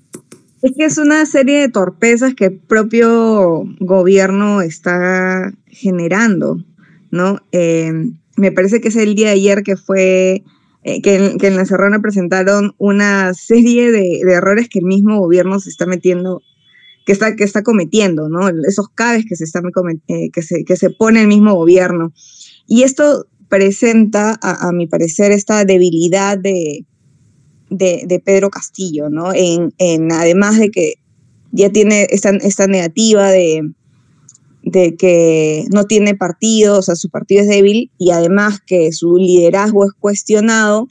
Es 0.63 0.73
que 0.77 0.85
es 0.85 0.99
una 0.99 1.27
serie 1.27 1.61
de 1.61 1.69
torpezas 1.69 2.35
que 2.35 2.47
el 2.47 2.59
propio 2.59 3.65
gobierno 3.81 4.63
está 4.63 5.53
generando, 5.67 6.65
¿no? 7.11 7.41
Eh, 7.51 8.13
me 8.37 8.53
parece 8.53 8.81
que 8.81 8.89
es 8.89 8.97
el 8.97 9.17
día 9.17 9.29
de 9.29 9.33
ayer 9.33 9.65
que 9.65 9.77
fue, 9.77 10.45
eh, 10.85 11.03
que, 11.03 11.37
en, 11.41 11.57
la 11.57 11.65
Serrana 11.65 12.01
presentaron 12.01 12.77
una 12.79 13.35
serie 13.35 13.91
de, 13.91 14.21
de 14.25 14.33
errores 14.33 14.69
que 14.69 14.79
el 14.79 14.85
mismo 14.85 15.19
gobierno 15.19 15.59
se 15.59 15.69
está 15.69 15.85
metiendo 15.85 16.43
que 17.05 17.13
está, 17.13 17.37
que 17.37 17.45
está 17.45 17.63
cometiendo, 17.63 18.29
¿no? 18.29 18.49
Esos 18.67 18.89
cabes 18.89 19.25
que 19.29 19.37
se, 19.37 19.45
están, 19.45 19.65
eh, 20.09 20.31
que 20.31 20.43
se, 20.43 20.65
que 20.65 20.77
se 20.77 20.91
pone 20.91 21.23
el 21.23 21.29
mismo 21.29 21.55
gobierno. 21.55 22.13
Y 22.67 22.83
esto 22.83 23.27
presenta, 23.49 24.39
a, 24.41 24.73
mi 24.73 24.87
parecer, 24.87 25.31
esta 25.33 25.65
debilidad 25.65 26.39
de, 26.39 26.87
de, 27.69 28.23
Pedro 28.25 28.51
Castillo, 28.51 29.11
¿no? 29.11 29.33
En, 29.35 29.75
en, 29.79 30.11
además 30.13 30.59
de 30.59 30.71
que 30.71 30.95
ya 31.51 31.71
tiene 31.71 32.07
esta, 32.11 32.31
esta 32.31 32.67
negativa 32.67 33.31
de, 33.31 33.73
de 34.63 34.97
que 34.97 35.67
no 35.71 35.85
tiene 35.85 36.15
partido, 36.15 36.79
o 36.79 36.83
sea, 36.83 36.95
su 36.95 37.11
partido 37.11 37.43
es 37.43 37.49
débil 37.49 37.91
y 37.99 38.11
además 38.11 38.61
que 38.65 38.91
su 38.93 39.17
liderazgo 39.17 39.85
es 39.85 39.93
cuestionado, 39.93 40.89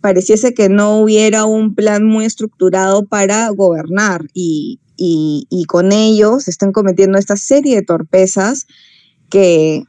pareciese 0.00 0.54
que 0.54 0.68
no 0.68 1.00
hubiera 1.00 1.46
un 1.46 1.74
plan 1.74 2.04
muy 2.04 2.26
estructurado 2.26 3.06
para 3.06 3.48
gobernar 3.48 4.26
y, 4.34 4.78
y, 4.98 5.64
con 5.66 5.92
ellos 5.92 6.44
se 6.44 6.50
están 6.50 6.72
cometiendo 6.72 7.18
esta 7.18 7.36
serie 7.36 7.76
de 7.76 7.82
torpezas 7.82 8.66
que, 9.30 9.84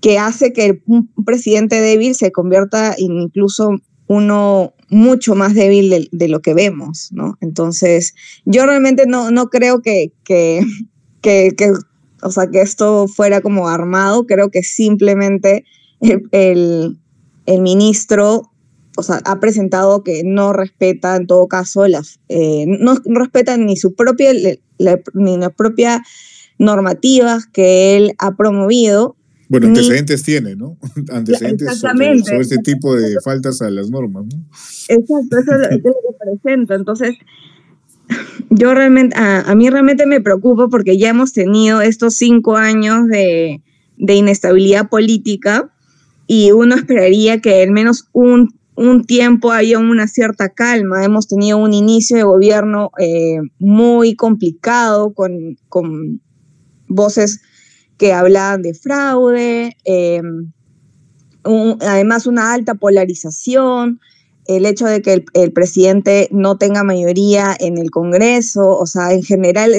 que 0.00 0.18
hace 0.18 0.52
que 0.52 0.82
un 0.86 1.08
presidente 1.24 1.80
débil 1.80 2.14
se 2.14 2.32
convierta 2.32 2.94
en 2.98 3.20
incluso 3.20 3.76
uno 4.08 4.74
mucho 4.88 5.34
más 5.34 5.54
débil 5.54 6.08
de, 6.10 6.28
lo 6.28 6.40
que 6.40 6.54
vemos, 6.54 7.08
¿no? 7.12 7.36
Entonces, 7.40 8.14
yo 8.44 8.66
realmente 8.66 9.06
no, 9.06 9.30
no 9.30 9.48
creo 9.48 9.80
que, 9.80 10.12
que, 10.24 10.60
que, 11.22 11.72
o 12.22 12.30
sea, 12.30 12.48
que 12.48 12.60
esto 12.60 13.08
fuera 13.08 13.40
como 13.40 13.68
armado, 13.68 14.26
creo 14.26 14.50
que 14.50 14.62
simplemente 14.62 15.64
el, 16.00 16.98
el 17.46 17.60
ministro 17.62 18.50
o 18.96 19.02
sea, 19.02 19.20
ha 19.24 19.40
presentado 19.40 20.02
que 20.02 20.22
no 20.24 20.52
respeta 20.52 21.16
en 21.16 21.26
todo 21.26 21.46
caso 21.46 21.86
las, 21.86 22.20
eh, 22.28 22.64
no, 22.66 22.96
respeta 23.04 23.56
ni 23.56 23.76
su 23.76 23.94
propia, 23.94 24.32
ni 25.14 25.36
las 25.36 25.52
propias 25.54 26.00
normativas 26.58 27.46
que 27.46 27.96
él 27.96 28.12
ha 28.18 28.36
promovido 28.36 29.16
Bueno, 29.48 29.68
antecedentes 29.68 30.22
tiene, 30.22 30.56
¿no? 30.56 30.76
Antecedentes 31.12 31.78
sobre, 31.78 32.18
este 32.40 32.58
tipo 32.58 32.96
de 32.96 33.16
faltas 33.22 33.62
a 33.62 33.70
las 33.70 33.90
normas, 33.90 34.24
¿no? 34.26 34.44
Exacto, 34.88 35.38
eso 35.38 35.52
es 35.54 35.70
lo 35.70 35.78
que 35.80 36.40
presenta. 36.40 36.74
Entonces, 36.74 37.14
yo 38.50 38.74
realmente, 38.74 39.16
a, 39.18 39.54
mí 39.54 39.68
realmente 39.70 40.06
me 40.06 40.20
preocupa 40.20 40.68
porque 40.68 40.98
ya 40.98 41.10
hemos 41.10 41.32
tenido 41.32 41.80
estos 41.80 42.14
cinco 42.14 42.56
años 42.56 43.08
de, 43.08 43.62
inestabilidad 43.98 44.88
política 44.88 45.72
y 46.26 46.52
uno 46.52 46.74
esperaría 46.74 47.40
que 47.40 47.62
al 47.62 47.70
menos 47.70 48.08
un, 48.12 48.54
tiempo 49.06 49.52
haya 49.52 49.78
una 49.78 50.06
cierta 50.06 50.50
calma. 50.50 51.04
Hemos 51.04 51.28
tenido 51.28 51.58
un 51.58 51.72
inicio 51.72 52.16
de 52.16 52.22
gobierno 52.22 52.90
eh, 52.98 53.38
muy 53.58 54.14
complicado 54.14 55.12
con, 55.14 55.58
voces 56.88 57.40
que 57.98 58.12
hablaban 58.12 58.62
de 58.62 58.74
fraude, 58.74 59.76
eh, 59.84 60.22
además 61.80 62.26
una 62.26 62.52
alta 62.52 62.74
polarización 62.74 64.00
el 64.46 64.66
hecho 64.66 64.86
de 64.86 65.02
que 65.02 65.24
el, 65.34 65.52
presidente 65.52 66.28
no 66.30 66.56
tenga 66.56 66.84
mayoría 66.84 67.56
en 67.58 67.78
el 67.78 67.90
Congreso, 67.90 68.68
o 68.68 68.86
sea, 68.86 69.12
en 69.12 69.22
general 69.22 69.72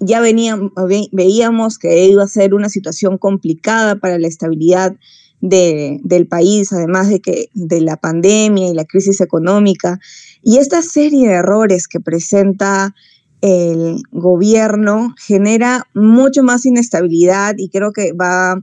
ya 0.00 0.20
veníamos, 0.20 0.72
veíamos 1.12 1.78
que 1.78 2.06
iba 2.06 2.24
a 2.24 2.28
ser 2.28 2.54
una 2.54 2.68
situación 2.68 3.18
complicada 3.18 3.96
para 3.96 4.18
la 4.18 4.28
estabilidad 4.28 4.96
del 5.42 6.26
país, 6.28 6.72
además 6.72 7.08
de, 7.08 7.20
que, 7.20 7.50
de 7.52 7.80
la 7.80 7.96
pandemia 7.96 8.68
y 8.68 8.74
la 8.74 8.84
crisis 8.84 9.20
económica. 9.20 9.98
Y 10.42 10.58
esta 10.58 10.80
serie 10.82 11.28
de 11.28 11.34
errores 11.34 11.88
que 11.88 12.00
presenta 12.00 12.94
el 13.42 14.02
gobierno 14.12 15.14
genera 15.18 15.88
mucho 15.94 16.44
más 16.44 16.64
inestabilidad 16.64 17.56
y 17.58 17.68
creo 17.70 17.92
que 17.92 18.12
va 18.12 18.62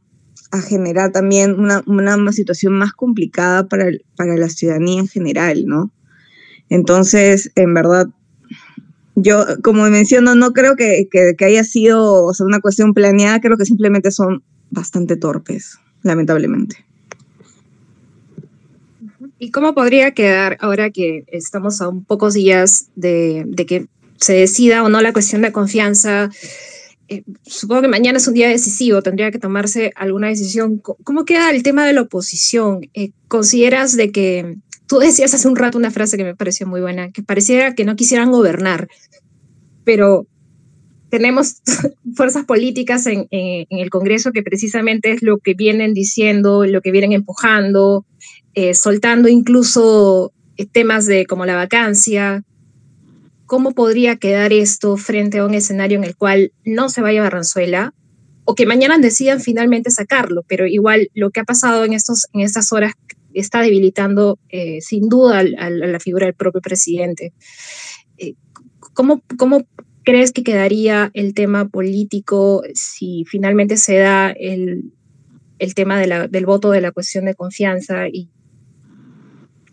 a 0.51 0.61
generar 0.61 1.11
también 1.11 1.59
una, 1.59 1.83
una, 1.85 2.31
situación 2.31 2.73
más 2.73 2.93
complicada 2.93 3.67
para, 3.67 3.85
para 4.15 4.35
la 4.37 4.49
ciudadanía 4.49 5.01
en 5.01 5.07
general, 5.07 5.65
¿no? 5.67 5.91
Entonces, 6.69 7.51
en 7.55 7.73
verdad, 7.73 8.07
yo, 9.15 9.43
como 9.63 9.83
menciono, 9.89 10.33
no 10.33 10.53
creo 10.53 10.75
que, 10.75 11.07
que, 11.11 11.45
haya 11.45 11.63
sido 11.63 12.31
una 12.39 12.61
cuestión 12.61 12.93
planeada, 12.93 13.41
creo 13.41 13.57
que 13.57 13.65
simplemente 13.65 14.11
son 14.11 14.43
bastante 14.71 15.17
torpes, 15.17 15.77
lamentablemente. 16.03 16.85
¿Y 19.37 19.51
cómo 19.51 19.73
podría 19.73 20.11
quedar 20.11 20.57
ahora 20.59 20.89
que 20.89 21.23
estamos 21.27 21.81
a 21.81 21.87
un 21.87 22.03
pocos 22.03 22.33
días 22.33 22.89
de, 22.95 23.43
de 23.47 23.65
que 23.65 23.87
se 24.17 24.33
decida 24.33 24.83
o 24.83 24.89
no 24.89 25.01
la 25.01 25.13
cuestión 25.13 25.41
de 25.41 25.51
confianza 25.51 26.29
eh, 27.11 27.23
supongo 27.43 27.81
que 27.81 27.87
mañana 27.87 28.19
es 28.19 28.27
un 28.27 28.35
día 28.35 28.49
decisivo, 28.49 29.01
tendría 29.01 29.31
que 29.31 29.39
tomarse 29.39 29.91
alguna 29.95 30.27
decisión. 30.27 30.77
¿Cómo 30.77 31.25
queda 31.25 31.49
el 31.49 31.63
tema 31.63 31.87
de 31.87 31.93
la 31.93 32.01
oposición? 32.01 32.81
Eh, 32.93 33.11
¿Consideras 33.27 33.95
de 33.95 34.11
que, 34.11 34.57
tú 34.89 34.97
decías 34.97 35.33
hace 35.35 35.47
un 35.47 35.55
rato 35.55 35.77
una 35.77 35.91
frase 35.91 36.17
que 36.17 36.23
me 36.23 36.35
pareció 36.35 36.65
muy 36.67 36.81
buena, 36.81 37.11
que 37.11 37.21
pareciera 37.21 37.75
que 37.75 37.85
no 37.85 37.95
quisieran 37.95 38.31
gobernar, 38.31 38.87
pero 39.83 40.25
tenemos 41.09 41.61
fuerzas 42.15 42.45
políticas 42.45 43.05
en, 43.07 43.27
el 43.31 43.89
Congreso 43.89 44.31
que 44.31 44.43
precisamente 44.43 45.11
es 45.11 45.21
lo 45.21 45.37
que 45.37 45.53
vienen 45.53 45.93
diciendo, 45.93 46.65
lo 46.65 46.81
que 46.81 46.91
vienen 46.91 47.13
empujando, 47.13 48.05
eh, 48.53 48.73
soltando 48.73 49.29
incluso 49.29 50.33
temas 50.71 51.05
de 51.05 51.25
como 51.25 51.45
la 51.45 51.55
vacancia, 51.55 52.43
cómo 53.45 53.73
podría 53.73 54.17
quedar 54.17 54.53
esto 54.53 54.97
frente 54.97 55.39
a 55.39 55.45
un 55.45 55.53
escenario 55.53 55.97
en 55.97 56.03
el 56.03 56.15
cual 56.15 56.51
no 56.65 56.89
se 56.89 57.01
vaya 57.01 57.23
Barranzuela 57.23 57.93
o 58.45 58.55
que 58.55 58.65
mañana 58.65 58.97
decidan 58.97 59.41
finalmente 59.41 59.91
sacarlo, 59.91 60.43
pero 60.47 60.65
igual 60.65 61.09
lo 61.13 61.29
que 61.29 61.39
ha 61.39 61.43
pasado 61.43 61.85
en, 61.85 61.93
estos, 61.93 62.27
en 62.33 62.41
estas 62.41 62.71
horas 62.71 62.93
está 63.33 63.61
debilitando 63.61 64.39
eh, 64.49 64.81
sin 64.81 65.07
duda 65.07 65.39
a, 65.39 65.69
la 65.69 65.99
figura 65.99 66.25
del 66.25 66.35
propio 66.35 66.61
presidente. 66.61 67.33
Eh, 68.17 68.33
¿cómo, 68.93 69.23
¿Cómo 69.37 69.65
crees 70.09 70.31
que 70.31 70.43
quedaría 70.43 71.11
el 71.13 71.35
tema 71.35 71.67
político 71.69 72.63
si 72.73 73.25
finalmente 73.27 73.77
se 73.77 73.97
da 73.97 74.31
el, 74.31 74.91
el 75.59 75.75
tema 75.75 75.99
de 75.99 76.07
la, 76.07 76.27
del 76.27 76.47
voto 76.47 76.71
de 76.71 76.81
la 76.81 76.91
cuestión 76.91 77.25
de 77.25 77.35
confianza 77.35 78.07
y, 78.07 78.31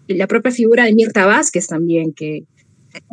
y 0.06 0.14
la 0.14 0.26
propia 0.26 0.52
figura 0.52 0.84
de 0.84 0.94
Mirta 0.94 1.24
Vázquez 1.24 1.68
también, 1.68 2.12
que, 2.12 2.44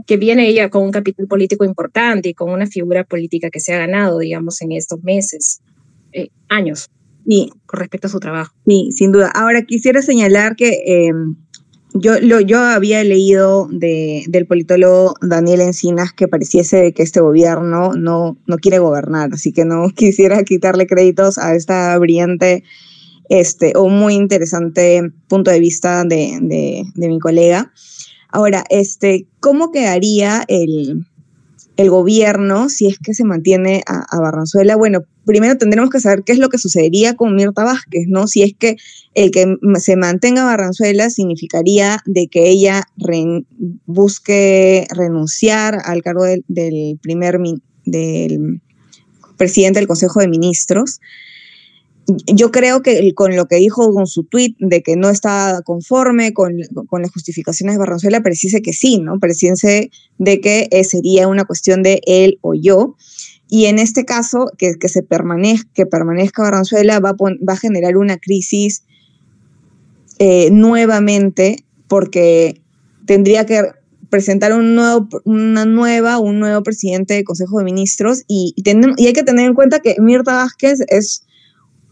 que 0.05 0.17
viene 0.17 0.49
ella 0.49 0.69
con 0.69 0.83
un 0.83 0.91
capital 0.91 1.27
político 1.27 1.63
importante 1.63 2.29
y 2.29 2.33
con 2.33 2.51
una 2.51 2.67
figura 2.67 3.05
política 3.05 3.49
que 3.49 3.61
se 3.61 3.73
ha 3.73 3.77
ganado, 3.77 4.19
digamos, 4.19 4.61
en 4.61 4.73
estos 4.73 5.01
meses, 5.01 5.61
eh, 6.11 6.27
años, 6.49 6.89
y 7.25 7.51
con 7.65 7.79
respecto 7.79 8.07
a 8.07 8.11
su 8.11 8.19
trabajo. 8.19 8.53
Sí, 8.67 8.89
sin 8.91 9.13
duda. 9.13 9.31
Ahora, 9.33 9.61
quisiera 9.63 10.01
señalar 10.01 10.57
que 10.57 10.83
em, 10.85 11.37
yo, 11.93 12.19
lo, 12.19 12.39
yo 12.39 12.59
había 12.59 13.03
leído 13.03 13.67
de, 13.71 14.23
del 14.27 14.45
politólogo 14.45 15.15
Daniel 15.21 15.61
Encinas 15.61 16.13
que 16.13 16.27
pareciese 16.27 16.93
que 16.93 17.03
este 17.03 17.19
gobierno 17.19 17.93
no, 17.93 18.37
no 18.47 18.57
quiere 18.57 18.79
gobernar, 18.79 19.29
así 19.33 19.53
que 19.53 19.65
no 19.65 19.89
quisiera 19.95 20.43
quitarle 20.43 20.87
créditos 20.87 21.37
a 21.37 21.55
esta 21.55 21.97
brillante 21.97 22.63
este, 23.29 23.73
o 23.75 23.89
muy 23.89 24.15
interesante 24.15 25.01
punto 25.27 25.51
de 25.51 25.59
vista 25.59 26.03
de, 26.03 26.39
de, 26.41 27.07
mi 27.07 27.19
colega. 27.19 27.71
Ahora, 28.29 28.63
este, 28.69 29.27
¿cómo 29.39 29.71
quedaría 29.71 30.43
el, 30.47 31.05
gobierno 31.77 32.69
si 32.69 32.87
es 32.87 32.97
que 32.99 33.13
se 33.13 33.23
mantiene 33.23 33.83
a, 33.87 34.19
Barranzuela? 34.19 34.75
Bueno, 34.75 35.03
primero 35.25 35.57
tendremos 35.57 35.89
que 35.89 35.99
saber 35.99 36.23
qué 36.23 36.33
es 36.33 36.39
lo 36.39 36.49
que 36.49 36.57
sucedería 36.57 37.15
con 37.15 37.35
Mirta 37.35 37.63
Vázquez, 37.63 38.05
¿no? 38.07 38.27
Si 38.27 38.43
es 38.43 38.53
que 38.57 38.75
el 39.13 39.31
que 39.31 39.55
se 39.79 39.95
mantenga 39.95 40.43
Barranzuela 40.45 41.09
significaría 41.09 41.99
de 42.05 42.27
que 42.27 42.49
ella 42.49 42.83
busque 43.85 44.87
renunciar 44.89 45.79
al 45.85 46.01
cargo 46.01 46.25
del, 46.25 46.99
primer 47.01 47.39
del 47.85 48.61
presidente 49.37 49.79
del 49.79 49.87
Consejo 49.87 50.19
de 50.19 50.27
Ministros 50.27 50.99
yo 52.27 52.51
creo 52.51 52.81
que 52.81 53.13
con 53.13 53.35
lo 53.35 53.45
que 53.45 53.57
dijo 53.57 53.93
con 53.93 54.07
su 54.07 54.23
tweet 54.23 54.55
de 54.59 54.81
que 54.81 54.95
no 54.95 55.09
está 55.09 55.61
conforme 55.63 56.33
con, 56.33 56.57
las 56.57 57.11
justificaciones 57.11 57.75
de 57.75 57.79
Barranzuela, 57.79 58.21
precise 58.21 58.61
que 58.61 58.73
sí, 58.73 58.99
¿no? 58.99 59.19
Precise 59.19 59.89
de 60.17 60.41
que 60.41 60.67
eh, 60.71 60.83
sería 60.83 61.27
una 61.27 61.45
cuestión 61.45 61.83
de 61.83 62.01
él 62.05 62.39
o 62.41 62.53
yo. 62.53 62.95
Y 63.49 63.65
en 63.65 63.79
este 63.79 64.05
caso, 64.05 64.51
que, 64.57 64.75
que 64.79 64.89
se 64.89 65.03
permanezca, 65.03 65.69
que 65.73 65.85
permanezca 65.85 66.43
Barranzuela 66.43 66.99
va 66.99 67.09
a, 67.09 67.15
va 67.15 67.53
a 67.53 67.57
generar 67.57 67.97
una 67.97 68.17
crisis 68.17 68.83
eh, 70.19 70.49
nuevamente 70.51 71.65
porque 71.87 72.61
tendría 73.05 73.45
que 73.45 73.61
presentar 74.09 74.53
un 74.53 74.75
nuevo, 74.75 75.07
una 75.25 75.65
nueva, 75.65 76.19
un 76.19 76.39
nuevo 76.39 76.61
presidente 76.63 77.15
del 77.15 77.23
Consejo 77.23 77.57
de 77.57 77.65
Ministros 77.65 78.23
y, 78.27 78.53
y 78.55 79.07
hay 79.07 79.13
que 79.13 79.23
tener 79.23 79.47
en 79.47 79.55
cuenta 79.55 79.79
que 79.79 79.95
Mirta 79.99 80.33
Vázquez 80.33 80.81
es 80.87 81.25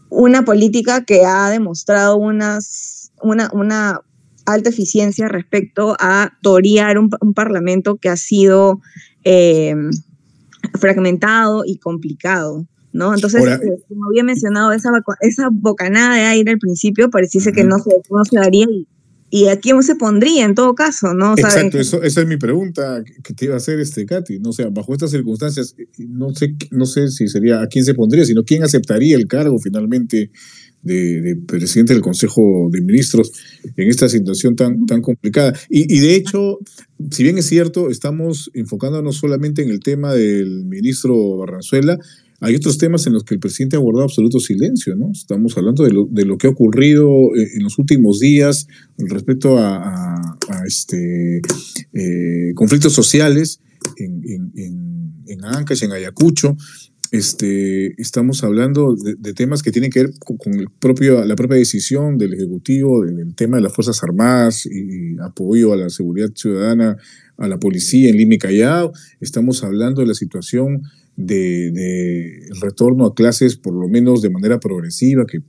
una 0.08 0.44
política 0.44 1.04
que 1.04 1.24
ha 1.24 1.50
demostrado 1.50 2.16
unas, 2.16 3.12
una, 3.22 3.50
una 3.52 4.00
alta 4.46 4.70
eficiencia 4.70 5.26
respecto 5.28 5.96
a 5.98 6.32
torear 6.42 6.98
un, 6.98 7.10
parlamento 7.34 7.96
que 7.96 8.08
ha 8.08 8.16
sido 8.16 8.80
eh, 9.24 9.74
fragmentado 10.78 11.64
y 11.66 11.78
complicado. 11.78 12.66
¿no? 12.92 13.14
Entonces, 13.14 13.42
eh, 13.44 13.82
como 13.88 14.06
había 14.06 14.22
mencionado, 14.22 14.72
esa, 14.72 14.90
esa 15.20 15.48
bocanada 15.50 16.14
de 16.14 16.22
aire 16.22 16.52
al 16.52 16.58
principio 16.58 17.10
pareciese 17.10 17.52
que 17.52 17.64
no 17.64 17.78
se, 17.78 17.90
no 18.10 18.24
se 18.24 18.38
daría 18.38 18.66
y 18.70 18.86
¿Y 19.34 19.48
a 19.48 19.58
quién 19.58 19.82
se 19.82 19.94
pondría 19.94 20.44
en 20.44 20.54
todo 20.54 20.74
caso? 20.74 21.14
¿no? 21.14 21.32
Exacto, 21.32 21.78
eso, 21.78 22.02
esa 22.02 22.20
es 22.20 22.26
mi 22.26 22.36
pregunta 22.36 23.02
que 23.24 23.32
te 23.32 23.46
iba 23.46 23.54
a 23.54 23.56
hacer, 23.56 23.80
este, 23.80 24.04
Katy. 24.04 24.40
¿no? 24.40 24.50
O 24.50 24.52
sea, 24.52 24.68
bajo 24.68 24.92
estas 24.92 25.10
circunstancias, 25.10 25.74
no 25.96 26.34
sé, 26.34 26.54
no 26.70 26.84
sé 26.84 27.08
si 27.08 27.28
sería 27.28 27.62
a 27.62 27.66
quién 27.66 27.82
se 27.82 27.94
pondría, 27.94 28.26
sino 28.26 28.44
quién 28.44 28.62
aceptaría 28.62 29.16
el 29.16 29.26
cargo 29.26 29.58
finalmente 29.58 30.30
de, 30.82 31.36
presidente 31.46 31.92
del 31.92 32.02
Consejo 32.02 32.68
de 32.70 32.80
Ministros 32.80 33.32
en 33.76 33.88
esta 33.88 34.08
situación 34.08 34.56
tan, 34.56 34.86
tan 34.86 35.00
complicada. 35.00 35.58
Y, 35.68 35.98
de 36.00 36.14
hecho, 36.14 36.58
si 37.10 37.22
bien 37.22 37.38
es 37.38 37.46
cierto, 37.46 37.90
estamos 37.90 38.50
enfocándonos 38.54 39.16
solamente 39.16 39.62
en 39.62 39.70
el 39.70 39.80
tema 39.80 40.14
del 40.14 40.64
ministro 40.64 41.36
Barranzuela, 41.38 41.98
hay 42.40 42.56
otros 42.56 42.76
temas 42.76 43.06
en 43.06 43.12
los 43.12 43.22
que 43.22 43.34
el 43.34 43.40
presidente 43.40 43.76
ha 43.76 43.78
guardado 43.78 44.04
absoluto 44.04 44.40
silencio, 44.40 44.96
¿no? 44.96 45.12
Estamos 45.12 45.56
hablando 45.56 45.84
de 45.84 45.92
lo, 45.92 46.08
de 46.10 46.24
lo 46.24 46.38
que 46.38 46.48
ha 46.48 46.50
ocurrido 46.50 47.06
eh, 47.36 47.50
en 47.54 47.62
los 47.62 47.78
últimos 47.78 48.18
días 48.18 48.66
respecto 48.98 49.58
a, 49.58 50.36
este, 50.66 51.40
eh, 51.92 52.52
conflictos 52.56 52.94
sociales 52.94 53.60
en, 53.96 54.22
en, 54.26 54.52
en, 55.28 55.44
Ancash, 55.44 55.84
en 55.84 55.92
Ayacucho. 55.92 56.56
Este, 57.12 58.00
estamos 58.00 58.42
hablando 58.42 58.96
de, 58.96 59.34
temas 59.34 59.62
que 59.62 59.70
tienen 59.70 59.90
que 59.90 60.04
ver 60.04 60.12
con, 60.18 60.54
el 60.54 60.68
propio, 60.70 61.22
la 61.26 61.36
propia 61.36 61.58
decisión 61.58 62.16
del 62.16 62.32
Ejecutivo, 62.32 63.04
del 63.04 63.34
tema 63.34 63.58
de 63.58 63.62
las 63.62 63.74
Fuerzas 63.74 64.02
Armadas 64.02 64.64
y 64.64 65.18
apoyo 65.20 65.74
a 65.74 65.76
la 65.76 65.90
seguridad 65.90 66.30
ciudadana, 66.34 66.96
a 67.36 67.48
la 67.48 67.58
policía 67.58 68.08
en 68.08 68.16
Lima 68.16 68.36
y 68.36 68.38
Callao. 68.38 68.92
Estamos 69.20 69.62
hablando 69.62 70.00
de 70.00 70.06
la 70.06 70.14
situación 70.14 70.84
del 71.14 71.74
de, 71.74 72.48
retorno 72.62 73.04
a 73.04 73.14
clases, 73.14 73.56
por 73.56 73.74
lo 73.74 73.88
menos 73.88 74.22
de 74.22 74.30
manera 74.30 74.58
progresiva, 74.58 75.26
que 75.26 75.42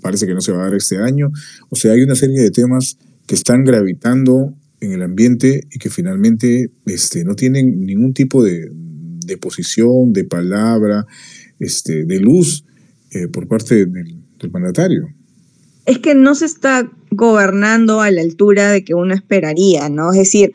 parece 0.00 0.24
que 0.28 0.34
no 0.34 0.40
se 0.40 0.52
va 0.52 0.60
a 0.60 0.64
dar 0.66 0.74
este 0.76 0.98
año. 0.98 1.32
O 1.68 1.74
sea, 1.74 1.94
hay 1.94 2.02
una 2.02 2.14
serie 2.14 2.40
de 2.40 2.52
temas 2.52 2.96
que 3.26 3.34
están 3.34 3.64
gravitando 3.64 4.54
en 4.80 4.92
el 4.92 5.02
ambiente 5.02 5.66
y 5.68 5.80
que 5.80 5.90
finalmente 5.90 6.70
este, 6.84 7.24
no 7.24 7.34
tienen 7.34 7.84
ningún 7.84 8.14
tipo 8.14 8.44
de, 8.44 8.70
de 9.26 9.36
posición, 9.36 10.12
de 10.12 10.24
palabra, 10.24 11.06
este, 11.58 12.04
de 12.04 12.20
luz 12.20 12.64
eh, 13.10 13.28
por 13.28 13.48
parte 13.48 13.86
del, 13.86 14.22
mandatario. 14.50 15.08
Es 15.86 15.98
que 15.98 16.14
no 16.14 16.34
se 16.36 16.44
está 16.44 16.88
gobernando 17.10 18.00
a 18.00 18.10
la 18.10 18.20
altura 18.20 18.70
de 18.70 18.84
que 18.84 18.94
uno 18.94 19.12
esperaría, 19.12 19.88
¿no? 19.88 20.12
Es 20.12 20.18
decir, 20.18 20.52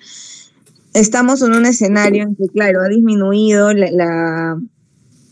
estamos 0.94 1.42
en 1.42 1.54
un 1.54 1.66
escenario 1.66 2.24
en 2.24 2.36
que, 2.36 2.48
claro, 2.48 2.82
ha 2.82 2.88
disminuido 2.88 3.74
la, 3.74 4.58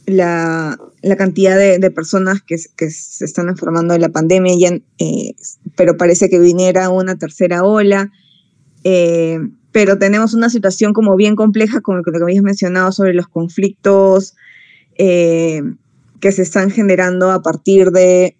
la, 0.05 0.77
la, 1.01 1.15
cantidad 1.15 1.57
de, 1.57 1.91
personas 1.91 2.41
que, 2.41 2.57
se 2.57 3.25
están 3.25 3.47
enfermando 3.47 3.93
de 3.93 3.99
la 3.99 4.09
pandemia, 4.09 4.81
eh, 4.97 5.35
pero 5.75 5.95
parece 5.95 6.29
que 6.29 6.39
viniera 6.39 6.89
una 6.89 7.17
tercera 7.17 7.63
ola. 7.63 8.11
Eh, 8.83 9.39
pero 9.71 9.97
tenemos 9.97 10.33
una 10.33 10.49
situación 10.49 10.93
como 10.93 11.15
bien 11.15 11.35
compleja, 11.35 11.81
como 11.81 11.99
lo 11.99 12.03
que 12.03 12.23
habías 12.23 12.43
mencionado 12.43 12.91
sobre 12.91 13.13
los 13.13 13.27
conflictos 13.27 14.35
eh, 14.97 15.61
que 16.19 16.31
se 16.31 16.41
están 16.41 16.71
generando 16.71 17.31
a 17.31 17.41
partir 17.41 17.91
de 17.91 18.35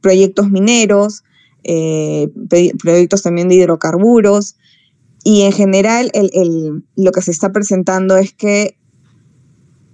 proyectos 0.00 0.50
mineros, 0.50 1.24
eh, 1.62 2.28
proyectos 2.78 3.22
también 3.22 3.48
de 3.48 3.56
hidrocarburos, 3.56 4.56
y 5.24 5.42
en 5.42 5.52
general 5.52 6.10
lo 6.96 7.12
que 7.12 7.20
se 7.20 7.30
está 7.30 7.52
presentando 7.52 8.16
es 8.16 8.32
que 8.32 8.78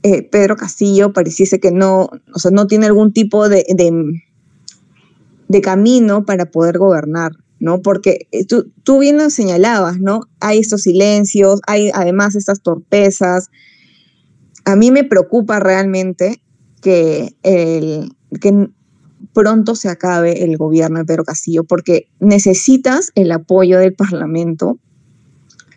eh, 0.05 0.23
Pedro 0.23 0.57
Castillo 0.57 1.13
pareciese 1.13 1.59
que 1.59 1.73
no, 1.73 2.11
o 2.33 2.39
sea, 2.39 2.53
no 2.53 2.69
tiene 2.69 2.87
algún 2.87 3.13
tipo 3.13 3.49
de, 3.49 3.65
de 5.49 5.61
camino 5.61 6.25
para 6.25 6.47
poder 6.53 6.79
gobernar. 6.79 7.33
¿No? 7.59 7.83
Porque 7.83 8.29
eh, 8.33 8.45
tú, 8.45 8.73
tú 8.83 8.99
bien 8.99 9.17
lo 9.17 9.31
señalabas, 9.31 9.99
¿no? 10.01 10.21
Hay 10.41 10.59
estos 10.59 10.83
silencios, 10.83 11.61
hay 11.67 11.91
además 11.95 12.37
estas 12.37 12.63
torpezas. 12.63 13.49
A 14.65 14.77
mí 14.77 14.91
me 14.91 15.05
preocupa 15.05 15.61
realmente 15.61 16.43
que, 16.83 17.35
el, 17.43 18.13
que 18.41 18.69
pronto 19.33 19.75
se 19.75 19.89
acabe 19.89 20.45
el 20.45 20.57
gobierno 20.57 20.99
de 20.99 21.05
Pedro 21.05 21.25
Castillo, 21.25 21.65
porque 21.65 22.09
necesitas 22.21 23.11
el 23.15 23.33
apoyo 23.33 23.79
del 23.79 23.95
Parlamento, 23.95 24.79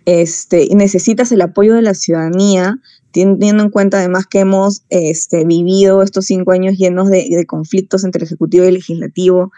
este, 0.06 0.68
necesitas 0.76 1.32
el 1.32 1.42
apoyo 1.42 1.76
de 1.76 1.82
la 1.82 1.94
ciudadanía, 1.94 2.80
teniendo 3.12 3.64
en 3.64 3.70
cuenta 3.70 3.98
además 3.98 4.28
que 4.28 4.40
hemos 4.40 4.84
este, 4.90 5.46
vivido 5.46 6.04
estos 6.04 6.26
cinco 6.26 6.52
años 6.52 6.78
llenos 6.78 7.10
de, 7.10 7.28
de 7.30 7.46
conflictos 7.46 8.04
entre 8.04 8.20
el 8.20 8.28
Ejecutivo 8.28 8.66
y 8.66 8.68
el 8.68 8.74
Legislativo, 8.76 9.52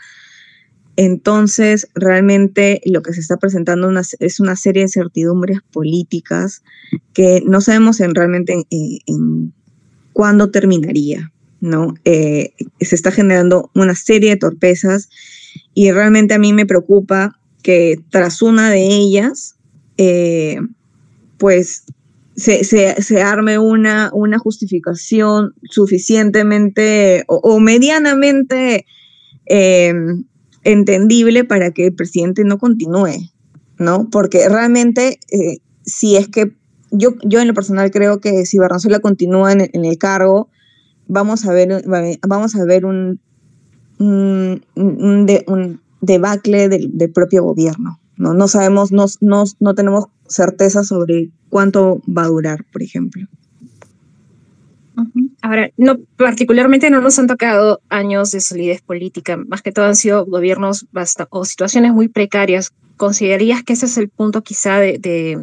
entonces, 0.97 1.87
realmente 1.95 2.81
lo 2.85 3.01
que 3.01 3.13
se 3.13 3.21
está 3.21 3.37
presentando 3.37 3.89
es 4.19 4.39
una 4.39 4.55
serie 4.55 4.83
de 4.83 4.89
certidumbres 4.89 5.59
políticas 5.71 6.63
que 7.13 7.41
no 7.45 7.61
sabemos 7.61 7.99
en, 8.01 8.13
realmente 8.13 8.65
en, 8.69 9.53
cuándo 10.13 10.51
terminaría, 10.51 11.31
¿no? 11.61 11.93
Eh, 12.03 12.53
se 12.81 12.95
está 12.95 13.11
generando 13.11 13.71
una 13.73 13.95
serie 13.95 14.31
de 14.31 14.37
torpezas 14.37 15.09
y 15.73 15.91
realmente 15.91 16.33
a 16.33 16.39
mí 16.39 16.51
me 16.51 16.65
preocupa 16.65 17.39
que 17.63 17.99
tras 18.09 18.41
una 18.41 18.69
de 18.69 18.85
ellas, 18.85 19.55
eh, 19.97 20.59
pues 21.37 21.85
se, 22.35 23.21
arme 23.21 23.59
una, 23.59 24.09
una 24.13 24.39
justificación 24.39 25.53
suficientemente 25.63 27.23
o, 27.27 27.59
medianamente 27.59 28.85
eh, 29.45 29.93
entendible 30.63 31.43
para 31.43 31.71
que 31.71 31.87
el 31.87 31.93
presidente 31.93 32.43
no 32.43 32.57
continúe, 32.57 33.31
¿no? 33.77 34.09
Porque 34.09 34.47
realmente, 34.47 35.19
eh, 35.31 35.57
si 35.83 36.15
es 36.15 36.27
que 36.27 36.53
yo, 36.91 37.15
yo 37.23 37.39
en 37.39 37.47
lo 37.47 37.53
personal 37.53 37.89
creo 37.91 38.19
que 38.19 38.45
si 38.45 38.57
Barranzuela 38.57 38.99
continúa 38.99 39.51
en, 39.53 39.85
el 39.85 39.97
cargo, 39.97 40.49
vamos 41.07 41.45
a 41.45 41.53
ver, 41.53 41.83
vamos 42.27 42.55
a 42.55 42.65
ver 42.65 42.85
un, 42.85 43.19
un, 43.97 44.61
debacle 46.01 46.69
del, 46.69 47.11
propio 47.13 47.43
gobierno. 47.43 47.99
¿no? 48.17 48.33
no 48.33 48.47
sabemos, 48.47 48.91
no, 48.91 49.05
no, 49.21 49.43
no 49.59 49.75
tenemos 49.75 50.05
certeza 50.27 50.83
sobre 50.83 51.31
cuánto 51.49 52.01
va 52.07 52.23
a 52.23 52.27
durar, 52.27 52.65
por 52.71 52.83
ejemplo. 52.83 53.27
Ahora, 55.41 55.71
no, 55.77 55.97
particularmente 56.17 56.89
no 56.89 57.01
nos 57.01 57.17
han 57.19 57.27
tocado 57.27 57.81
años 57.89 58.31
de 58.31 58.41
solidez 58.41 58.81
política, 58.81 59.37
más 59.37 59.61
que 59.61 59.71
todo 59.71 59.85
han 59.85 59.95
sido 59.95 60.25
gobiernos 60.25 60.87
basta, 60.91 61.27
o 61.29 61.45
situaciones 61.45 61.93
muy 61.93 62.07
precarias. 62.07 62.71
¿Considerarías 62.97 63.63
que 63.63 63.73
ese 63.73 63.87
es 63.87 63.97
el 63.97 64.09
punto 64.09 64.43
quizá 64.43 64.79
de, 64.79 65.39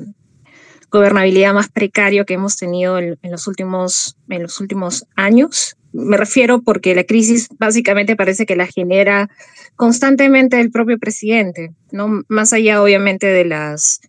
gobernabilidad 0.90 1.53
más 1.53 1.68
precario 1.68 2.25
que 2.25 2.35
hemos 2.35 2.57
tenido 2.57 2.99
en, 2.99 3.18
los 3.23 3.47
últimos, 3.47 4.16
en 4.29 4.42
los 4.42 4.61
últimos 4.61 5.05
años? 5.16 5.77
Me 5.92 6.16
refiero 6.16 6.62
porque 6.62 6.94
la 6.94 7.05
crisis 7.05 7.49
básicamente 7.59 8.16
parece 8.16 8.47
que 8.47 8.57
la 8.57 8.66
genera 8.66 9.29
constantemente 9.77 10.61
el 10.61 10.71
propio 10.71 10.99
presidente, 10.99 11.73
¿no? 11.92 12.23
Más 12.29 12.53
allá 12.53 12.83
obviamente 12.83 13.27
de 13.27 13.44
las 13.44 14.01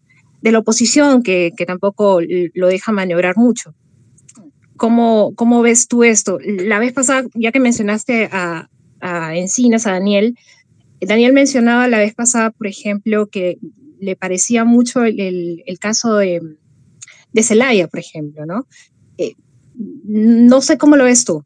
de 0.41 0.51
la 0.51 0.59
oposición 0.59 1.21
que, 1.21 1.51
que 1.57 1.65
tampoco 1.65 2.19
lo 2.21 2.67
deja 2.67 2.91
maniobrar 2.91 3.35
mucho. 3.37 3.73
¿Cómo, 4.79 5.33
¿Cómo 5.35 5.61
ves 5.61 5.89
tú 5.89 6.05
esto? 6.05 6.39
La 6.41 6.79
vez 6.79 6.93
pasada, 6.93 7.27
ya 7.35 7.51
que 7.51 7.59
mencionaste 7.59 8.29
a, 8.31 8.69
Encinas, 9.35 9.85
a 9.85 9.91
Daniel, 9.91 10.37
Daniel 11.01 11.33
mencionaba 11.33 11.89
la 11.89 11.99
vez 11.99 12.15
pasada, 12.15 12.51
por 12.51 12.65
ejemplo, 12.65 13.27
que 13.27 13.57
le 13.99 14.15
parecía 14.15 14.63
mucho 14.63 15.03
el, 15.03 15.63
caso 15.81 16.15
de, 16.15 16.39
de, 17.33 17.43
Celaya, 17.43 17.89
por 17.89 17.99
ejemplo, 17.99 18.45
¿no? 18.45 18.67
Eh, 19.17 19.35
no 19.75 20.61
sé 20.61 20.77
cómo 20.77 20.95
lo 20.95 21.03
ves 21.03 21.25
tú. 21.25 21.43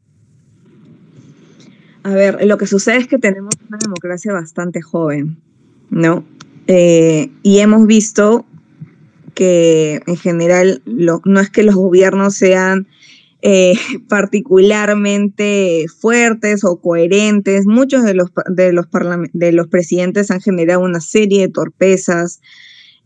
A 2.04 2.10
ver, 2.10 2.46
lo 2.46 2.56
que 2.56 2.68
sucede 2.68 2.98
es 2.98 3.08
que 3.08 3.18
tenemos 3.18 3.54
una 3.68 3.78
democracia 3.78 4.32
bastante 4.32 4.80
joven, 4.80 5.42
¿no? 5.90 6.24
Eh, 6.68 7.32
y 7.42 7.58
hemos 7.58 7.84
visto 7.88 8.46
que 9.34 10.02
en 10.06 10.16
general 10.16 10.82
no 10.86 11.40
es 11.40 11.50
que 11.50 11.64
los 11.64 11.74
gobiernos 11.74 12.36
sean 12.36 12.86
eh, 13.46 13.74
particularmente 14.08 15.84
fuertes 16.00 16.64
o 16.64 16.80
coherentes. 16.80 17.66
Muchos 17.66 18.02
de 18.02 18.14
los, 18.14 18.30
de, 18.48 18.72
los 18.72 18.86
de 19.34 19.52
los 19.52 19.68
presidentes 19.68 20.30
han 20.30 20.40
generado 20.40 20.80
una 20.80 21.00
serie 21.00 21.42
de 21.42 21.52
torpezas. 21.52 22.40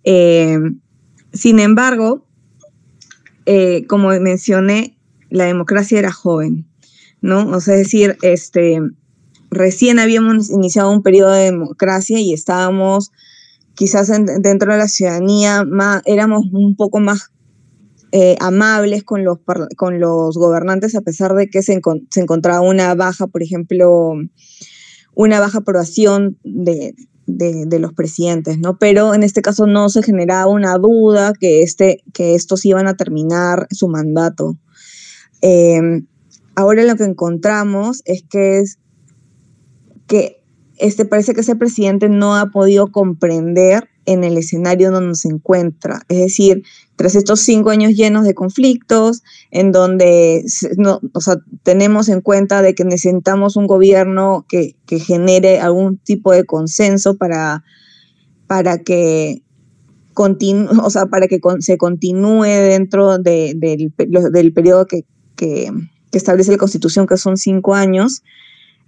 Eh, 0.05 0.59
sin 1.33 1.59
embargo, 1.59 2.25
eh, 3.47 3.85
como 3.89 4.09
mencioné, 4.21 4.97
la 5.29 5.45
democracia 5.45 5.99
era 5.99 6.13
joven, 6.13 6.67
¿no? 7.21 7.51
O 7.51 7.61
sea, 7.61 7.75
es 7.75 7.81
decir, 7.81 8.17
este, 8.23 8.81
recién 9.51 9.99
habíamos 9.99 10.51
iniciado 10.51 10.93
un 10.93 11.03
periodo 11.03 11.33
de 11.33 11.45
democracia 11.47 12.21
y 12.21 12.33
estábamos 12.33 13.11
quizás 13.75 14.11
dentro 14.41 14.73
de 14.73 14.79
la 14.79 14.89
ciudadanía, 14.89 15.65
más, 15.65 16.03
éramos 16.05 16.47
un 16.53 16.77
poco 16.77 17.01
más 17.01 17.33
eh, 18.13 18.37
amables 18.41 19.05
con 19.05 19.25
los, 19.25 19.39
con 19.77 20.01
los 20.01 20.37
gobernantes 20.37 20.95
a 20.95 21.03
pesar 21.03 21.35
de 21.35 21.49
que 21.49 21.63
se, 21.63 21.81
se, 22.11 22.21
encontraba 22.21 22.61
una 22.61 22.95
baja, 22.95 23.27
por 23.27 23.43
ejemplo, 23.43 24.15
una 25.15 25.41
baja 25.41 25.59
aprobación 25.59 26.39
de, 26.43 26.95
de, 27.27 27.79
los 27.79 27.93
presidentes, 27.93 28.59
¿no? 28.59 28.79
Pero 28.79 29.15
en 29.15 29.23
este 29.23 29.43
caso 29.43 29.67
no 29.67 29.91
se 29.91 30.03
generaba 30.03 30.51
una 30.51 30.79
duda 30.79 31.33
que, 31.39 31.63
este, 31.63 32.03
que 32.15 32.35
estos 32.35 32.65
iban 32.65 32.87
a 32.87 32.97
terminar 32.97 33.67
su 33.71 33.89
mandato. 33.89 34.57
Em, 35.43 36.07
ahora 36.57 36.85
lo 36.85 36.97
que 36.97 37.05
encontramos 37.05 38.03
es 38.07 38.23
que 38.23 38.61
es 38.61 38.79
que 40.07 40.43
este, 40.79 41.05
parece 41.05 41.35
que 41.35 41.43
ese 41.43 41.57
presidente 41.57 42.09
no 42.09 42.37
ha 42.37 42.47
podido 42.47 42.91
comprender 42.91 43.89
en 44.07 44.25
el 44.25 44.39
escenario 44.39 44.91
donde 44.91 45.15
se 45.15 45.29
encuentra. 45.29 46.03
Es 46.09 46.19
decir, 46.19 46.63
tras 46.99 47.15
estos 47.15 47.39
cinco 47.39 47.71
años 47.71 47.95
llenos 47.95 48.25
de 48.25 48.35
conflictos, 48.35 49.23
en 49.53 49.71
donde 49.71 50.45
no, 50.77 51.01
tenemos 51.63 52.09
en 52.09 52.21
cuenta 52.21 52.61
de 52.61 52.75
que 52.75 52.85
necesitamos 52.85 53.55
un 53.55 53.69
gobierno 53.69 54.45
que, 54.49 54.75
genere 54.89 55.61
algún 55.61 55.99
tipo 55.99 56.33
de 56.33 56.45
consenso 56.45 57.17
para, 57.17 57.63
para 58.49 58.79
que 58.79 59.43
o 60.83 60.91
sea, 60.91 61.07
para 61.07 61.29
que 61.29 61.39
se 61.61 61.79
continúe 61.79 62.43
dentro 62.43 63.19
del, 63.19 63.61
del 63.61 64.53
periodo 64.53 64.87
que, 64.87 65.05
que, 65.37 65.71
establece 66.11 66.51
la 66.51 66.59
Constitución, 66.59 67.07
que 67.07 67.17
son 67.17 67.37
cinco 67.37 67.77
años, 67.77 68.25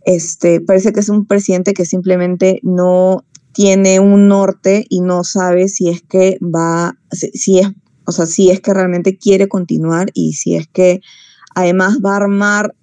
este, 0.05 0.61
parece 0.61 0.92
que 0.92 0.99
es 0.99 1.11
un 1.11 1.27
presidente 1.27 1.75
que 1.75 1.85
simplemente 1.85 2.59
no 2.64 3.25
tiene 3.53 4.01
un 4.01 4.27
norte 4.27 4.85
y 4.88 5.01
no 5.01 5.23
sabe 5.23 5.68
si 5.68 5.90
es 5.90 6.03
que 6.03 6.38
va, 6.42 6.99
si 7.12 7.61
es, 7.61 7.68
o 8.11 8.12
sea, 8.12 8.27
si 8.27 8.51
es 8.51 8.61
que 8.61 8.75
realmente 8.75 9.16
quiere 9.16 9.49
continuar 9.49 10.11
y 10.14 10.33
si 10.33 10.57
es 10.57 10.66
que 10.66 11.01
además 11.55 12.01
va 12.05 12.14
a 12.14 12.16
armar 12.16 12.75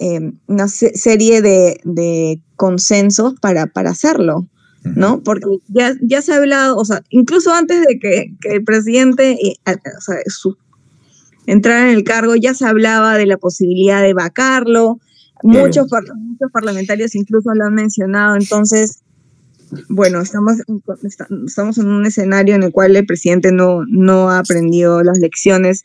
eh, 0.00 0.32
una 0.46 0.68
serie 0.68 1.40
de, 1.40 2.40
consensos 2.56 3.34
para, 3.40 3.66
para 3.66 3.90
hacerlo. 3.90 4.48
¿no? 4.82 5.22
Porque 5.22 5.46
ya, 5.68 5.94
ya 6.00 6.22
se 6.22 6.32
ha 6.32 6.36
hablado, 6.36 6.76
o 6.76 6.84
sea, 6.84 7.02
incluso 7.10 7.52
antes 7.52 7.84
de 7.86 7.98
que, 7.98 8.32
el 8.44 8.62
presidente 8.64 9.32
eh, 9.32 9.56
entrara 11.46 11.90
en 11.90 11.96
el 11.96 12.04
cargo, 12.04 12.36
ya 12.36 12.54
se 12.54 12.66
hablaba 12.66 13.16
de 13.16 13.26
la 13.26 13.36
posibilidad 13.36 14.02
de 14.02 14.14
vacarlo, 14.14 15.00
muchos, 15.42 15.86
muchos 16.14 16.52
parlamentarios 16.52 17.14
incluso 17.14 17.52
lo 17.54 17.64
han 17.64 17.74
mencionado, 17.74 18.36
entonces, 18.36 19.00
bueno, 19.88 20.20
estamos, 20.20 20.56
estamos 21.46 21.78
en 21.78 21.88
un 21.88 22.06
escenario 22.06 22.54
en 22.54 22.62
el 22.62 22.72
cual 22.72 22.96
el 22.96 23.06
presidente 23.06 23.52
no, 23.52 23.84
no 23.86 24.30
ha 24.30 24.38
aprendido 24.38 25.02
las 25.02 25.18
lecciones 25.18 25.84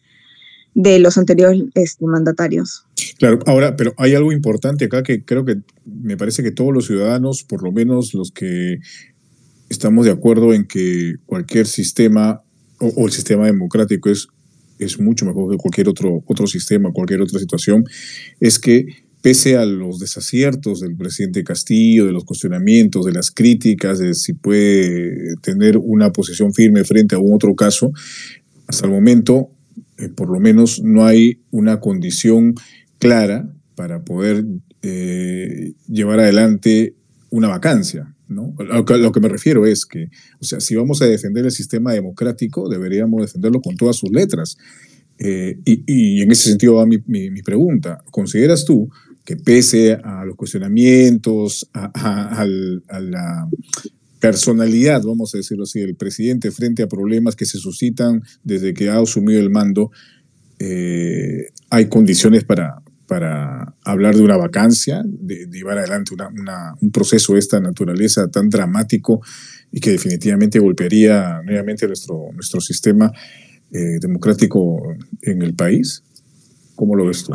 de 0.73 0.99
los 0.99 1.17
anteriores 1.17 1.63
este, 1.75 2.05
mandatarios. 2.05 2.85
Claro, 3.17 3.39
ahora, 3.45 3.75
pero 3.75 3.93
hay 3.97 4.15
algo 4.15 4.31
importante 4.31 4.85
acá 4.85 5.03
que 5.03 5.23
creo 5.23 5.45
que 5.45 5.57
me 5.85 6.17
parece 6.17 6.43
que 6.43 6.51
todos 6.51 6.73
los 6.73 6.87
ciudadanos, 6.87 7.43
por 7.43 7.63
lo 7.63 7.71
menos 7.71 8.13
los 8.13 8.31
que 8.31 8.79
estamos 9.69 10.05
de 10.05 10.11
acuerdo 10.11 10.53
en 10.53 10.65
que 10.65 11.15
cualquier 11.25 11.67
sistema 11.67 12.41
o, 12.79 13.05
el 13.05 13.11
sistema 13.11 13.45
democrático 13.45 14.09
es, 14.09 14.27
es 14.79 14.99
mucho 14.99 15.25
mejor 15.25 15.51
que 15.51 15.57
cualquier 15.57 15.89
otro, 15.89 16.23
otro 16.25 16.47
sistema, 16.47 16.91
cualquier 16.91 17.21
otra 17.21 17.39
situación, 17.39 17.85
es 18.39 18.59
que 18.59 18.85
pese 19.21 19.57
a 19.57 19.65
los 19.65 19.99
desaciertos 19.99 20.81
del 20.81 20.95
presidente 20.95 21.43
Castillo, 21.43 22.05
de 22.05 22.11
los 22.11 22.25
cuestionamientos, 22.25 23.05
de 23.05 23.13
las 23.13 23.31
críticas, 23.31 23.99
de 23.99 24.13
si 24.13 24.33
puede 24.33 25.35
tener 25.41 25.77
una 25.77 26.11
posición 26.11 26.53
firme 26.53 26.83
frente 26.83 27.15
a 27.15 27.19
un 27.19 27.33
otro 27.33 27.55
caso, 27.55 27.91
hasta 28.67 28.85
el 28.85 28.91
momento 28.91 29.51
eh, 30.01 30.09
por 30.09 30.29
lo 30.29 30.39
menos 30.39 30.81
no 30.83 31.05
hay 31.05 31.41
una 31.51 31.79
condición 31.79 32.55
clara 32.97 33.47
para 33.75 34.03
poder 34.03 34.45
eh, 34.81 35.73
llevar 35.87 36.19
adelante 36.19 36.95
una 37.29 37.47
vacancia. 37.47 38.15
¿no? 38.27 38.55
Lo, 38.57 38.85
que, 38.85 38.97
lo 38.97 39.11
que 39.11 39.19
me 39.19 39.29
refiero 39.29 39.65
es 39.65 39.85
que, 39.85 40.05
o 40.39 40.43
sea, 40.43 40.59
si 40.59 40.75
vamos 40.75 41.01
a 41.01 41.05
defender 41.05 41.45
el 41.45 41.51
sistema 41.51 41.93
democrático, 41.93 42.69
deberíamos 42.69 43.21
defenderlo 43.21 43.61
con 43.61 43.75
todas 43.75 43.97
sus 43.97 44.09
letras. 44.11 44.57
Eh, 45.19 45.59
y, 45.65 46.21
en 46.21 46.31
ese 46.31 46.49
sentido 46.49 46.75
va 46.75 46.85
mi, 46.87 46.97
mi, 47.05 47.41
pregunta. 47.43 48.03
¿Consideras 48.09 48.65
tú 48.65 48.89
pese 49.37 49.93
a 49.93 50.25
los 50.25 50.35
cuestionamientos, 50.35 51.69
a, 51.73 52.45
la 52.45 53.47
personalidad, 54.19 55.01
vamos 55.03 55.33
a 55.33 55.37
decirlo 55.37 55.63
así, 55.63 55.79
del 55.79 55.95
presidente 55.95 56.51
frente 56.51 56.83
a 56.83 56.87
problemas 56.87 57.35
que 57.35 57.45
se 57.45 57.57
suscitan 57.57 58.21
desde 58.43 58.73
que 58.73 58.89
ha 58.89 58.99
asumido 58.99 59.39
el 59.39 59.49
mando, 59.49 59.91
eh, 60.59 61.49
hay 61.69 61.87
condiciones 61.87 62.43
para, 62.43 62.83
hablar 63.83 64.15
de 64.15 64.21
una 64.21 64.37
vacancia, 64.37 65.01
de, 65.05 65.47
llevar 65.51 65.79
adelante 65.79 66.13
un 66.81 66.91
proceso 66.91 67.33
de 67.33 67.39
esta 67.39 67.59
naturaleza 67.59 68.29
tan 68.29 68.49
dramático 68.49 69.21
y 69.71 69.79
que 69.79 69.91
definitivamente 69.91 70.59
golpearía 70.59 71.41
nuevamente 71.43 71.87
nuestro, 71.87 72.29
nuestro 72.33 72.61
sistema 72.61 73.11
eh, 73.71 73.99
democrático 73.99 74.95
en 75.21 75.41
el 75.41 75.53
país. 75.55 76.03
¿Cómo 76.75 76.95
lo 76.95 77.05
ves 77.05 77.23
tú? 77.23 77.33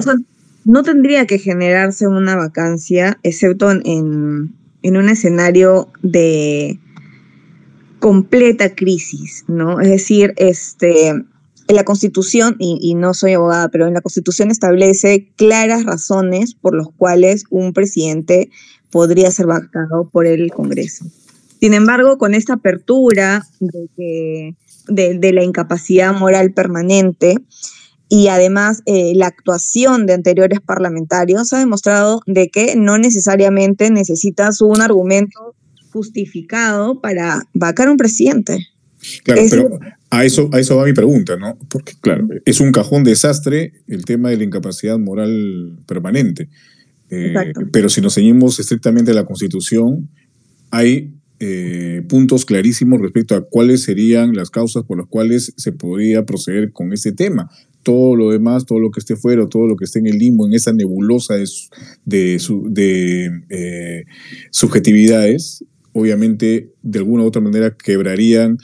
No 0.67 0.83
tendría 0.83 1.27
que 1.27 1.39
generarse 1.39 2.07
una 2.07 2.37
vacancia, 2.37 3.19
excepto 3.23 3.71
en 3.71 4.53
en 4.87 4.97
un 4.97 5.09
escenario 5.09 5.89
de 6.03 6.79
completa 7.99 8.73
crisis, 8.77 9.45
¿no? 9.49 9.81
Es 9.81 9.89
decir, 9.89 10.33
este, 10.37 11.09
en 11.09 11.27
la 11.67 11.83
Constitución, 11.83 12.55
y, 12.61 12.95
no 12.95 13.13
soy 13.13 13.33
abogada, 13.33 13.69
pero 13.69 13.89
en 13.89 13.95
la 13.95 14.01
Constitución 14.01 14.53
establece 14.53 15.29
claras 15.35 15.85
razones 15.85 16.55
por 16.55 16.77
las 16.77 16.87
cuales 16.97 17.47
un 17.51 17.73
presidente 17.73 18.49
podría 18.93 19.29
ser 19.33 19.47
vacado 19.47 20.09
por 20.09 20.25
el 20.25 20.53
Congreso. 20.53 21.05
Sin 21.59 21.75
embargo, 21.75 22.17
con 22.17 22.33
esta 22.33 22.53
apertura 22.53 23.45
de, 23.59 24.55
de 24.87 25.33
la 25.33 25.43
incapacidad 25.43 26.15
moral 26.15 26.53
permanente, 26.53 27.39
y 28.09 28.29
además 28.29 28.83
eh, 28.87 29.13
la 29.15 29.27
actuación 29.27 30.07
de 30.07 30.15
anteriores 30.15 30.61
parlamentarios 30.61 31.53
ha 31.53 31.59
demostrado 31.59 32.21
de 32.27 32.49
que 32.49 32.77
no 32.77 32.99
necesariamente 32.99 33.91
necesitas 33.91 34.61
un 34.61 34.81
argumento 34.81 35.55
justificado 35.91 37.01
para 37.01 37.43
vacar 37.53 37.89
a 37.89 37.91
un 37.91 37.97
presidente. 37.97 38.69
Claro, 39.25 39.43
pero 39.51 39.81
a 40.11 40.25
eso, 40.25 40.49
a 40.53 40.61
eso 40.61 40.77
va 40.77 40.85
mi 40.85 40.93
pregunta, 40.93 41.37
¿no? 41.37 41.59
Porque, 41.69 41.95
claro, 42.01 42.29
es 42.45 42.61
un 42.61 42.73
cajón 42.73 43.05
desastre 43.05 43.73
el 43.87 44.05
tema 44.05 44.31
de 44.31 44.37
la 44.37 44.45
incapacidad 44.45 44.99
moral 44.99 45.79
permanente. 45.87 46.49
Eh, 47.11 47.35
pero 47.73 47.89
si 47.89 48.01
nos 48.01 48.15
ceñimos 48.15 48.59
estrictamente 48.59 49.13
a 49.13 49.15
la 49.15 49.25
Constitución, 49.25 50.09
hay 50.71 51.15
eh, 51.39 52.03
puntos 52.09 52.45
clarísimos 52.45 53.01
respecto 53.01 53.35
a 53.35 53.43
cuáles 53.43 53.83
serían 53.83 54.35
las 54.35 54.51
causas 54.51 54.85
por 54.85 54.99
las 54.99 55.07
cuales 55.07 55.53
se 55.57 55.73
podría 55.73 56.25
proceder 56.25 56.73
con 56.73 56.93
este 56.93 57.13
tema 57.13 57.51
todo 57.87 58.17
lo 58.17 58.33
demás, 58.33 58.67
todo 58.67 58.81
lo 58.81 58.91
que 58.91 58.99
esté 58.99 59.15
fuera, 59.15 59.47
todo 59.47 59.69
lo 59.69 59.77
que 59.77 59.85
esté 59.85 60.01
en 60.01 60.09
el 60.09 60.19
limbo, 60.19 60.45
en 60.45 60.55
esa 60.55 60.73
nebulosa 60.73 61.35
de, 61.35 61.47
de, 62.05 62.41
de 62.71 63.43
eh, 63.49 64.05
subjetividades, 64.51 65.65
obviamente 65.93 66.73
de 66.83 66.99
alguna 66.99 67.23
u 67.23 67.27
otra 67.27 67.41
manera 67.41 67.77
quebrarían 67.77 68.59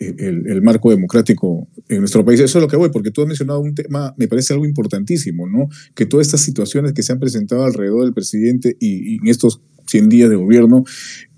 eh, 0.00 0.12
el, 0.18 0.60
marco 0.62 0.90
democrático 0.90 1.68
en 1.88 2.00
nuestro 2.00 2.24
país. 2.24 2.40
Eso 2.40 2.58
es 2.58 2.62
lo 2.62 2.68
que 2.68 2.74
voy, 2.74 2.90
porque 2.90 3.12
tú 3.12 3.22
has 3.22 3.28
mencionado 3.28 3.60
un 3.60 3.76
tema, 3.76 4.12
me 4.16 4.26
parece 4.26 4.54
algo 4.54 4.66
importantísimo, 4.66 5.48
¿no? 5.48 5.68
Que 5.94 6.04
todas 6.04 6.26
estas 6.26 6.40
situaciones 6.40 6.94
que 6.94 7.04
se 7.04 7.12
han 7.12 7.20
presentado 7.20 7.62
alrededor 7.62 8.02
del 8.02 8.12
presidente 8.12 8.76
y, 8.80 9.18
en 9.18 9.28
estos 9.28 9.60
100 9.86 10.08
días 10.08 10.30
de 10.30 10.36
gobierno 10.36 10.82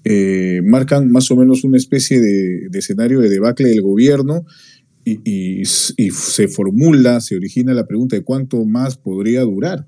eh, 0.04 0.62
marcan 0.64 1.12
más 1.12 1.30
o 1.30 1.36
menos 1.36 1.64
una 1.64 1.76
especie 1.76 2.18
de, 2.18 2.70
de 2.70 2.78
escenario 2.78 3.20
de 3.20 3.28
debacle 3.28 3.68
del 3.68 3.82
gobierno 3.82 4.46
y, 5.06 5.64
se 5.64 6.48
formula, 6.48 7.20
se 7.20 7.36
origina 7.36 7.72
la 7.72 7.86
pregunta 7.86 8.16
de 8.16 8.22
cuánto 8.22 8.64
más 8.64 8.96
podría 8.96 9.42
durar. 9.42 9.86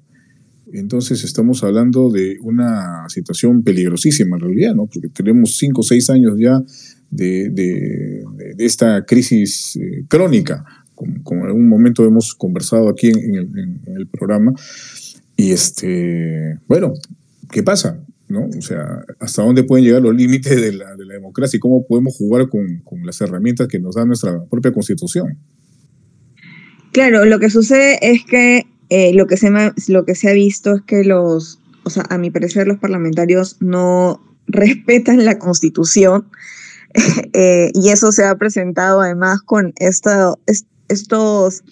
Entonces 0.72 1.24
estamos 1.24 1.64
hablando 1.64 2.10
de 2.10 2.36
una 2.40 3.08
situación 3.08 3.62
peligrosísima 3.62 4.36
en 4.36 4.42
realidad, 4.42 4.74
¿no? 4.74 4.86
Porque 4.86 5.08
tenemos 5.08 5.56
cinco 5.56 5.80
o 5.80 5.84
seis 5.84 6.08
años 6.10 6.34
ya 6.38 6.62
de, 7.10 7.48
de, 7.48 8.24
esta 8.58 9.04
crisis 9.04 9.76
eh, 9.76 10.04
crónica, 10.08 10.64
como, 10.94 11.42
en 11.42 11.46
algún 11.46 11.68
momento 11.68 12.04
hemos 12.04 12.34
conversado 12.34 12.88
aquí 12.88 13.08
en, 13.08 13.34
el, 13.34 13.80
en 13.86 13.96
el 13.96 14.06
programa. 14.06 14.52
Y 15.36 15.50
este, 15.52 16.58
bueno, 16.68 16.92
¿qué 17.50 17.62
pasa? 17.62 18.04
¿No? 18.28 18.46
O 18.46 18.62
sea, 18.62 19.04
hasta 19.20 19.42
dónde 19.42 19.64
pueden 19.64 19.84
llegar 19.84 20.02
los 20.02 20.14
límites 20.14 20.60
de 20.60 20.72
la, 20.72 20.94
de 20.96 21.04
la 21.04 21.14
democracia 21.14 21.56
y 21.56 21.60
cómo 21.60 21.86
podemos 21.86 22.16
jugar 22.16 22.48
con, 22.48 22.80
con, 22.84 23.04
las 23.04 23.20
herramientas 23.20 23.68
que 23.68 23.78
nos 23.78 23.94
da 23.94 24.04
nuestra 24.04 24.44
propia 24.44 24.72
constitución. 24.72 25.38
Claro, 26.92 27.24
lo 27.24 27.38
que 27.38 27.50
sucede 27.50 27.98
es 28.02 28.24
que 28.24 28.66
eh, 28.90 29.12
lo, 29.14 29.26
que 29.26 29.36
se 29.36 29.50
lo 29.88 30.04
que 30.04 30.14
se 30.14 30.30
ha 30.30 30.32
visto 30.32 30.76
es 30.76 30.82
que 30.82 31.04
los, 31.04 31.58
o 31.84 31.90
sea, 31.90 32.04
a 32.08 32.18
mi 32.18 32.30
parecer 32.30 32.66
los 32.66 32.78
parlamentarios 32.78 33.56
no 33.60 34.22
respetan 34.46 35.24
la 35.24 35.38
constitución 35.38 36.28
eh, 37.34 37.70
y 37.74 37.90
eso 37.90 38.12
se 38.12 38.24
ha 38.24 38.34
presentado 38.36 39.00
además 39.00 39.42
con 39.42 39.72
esto, 39.76 40.38
estos 40.88 41.62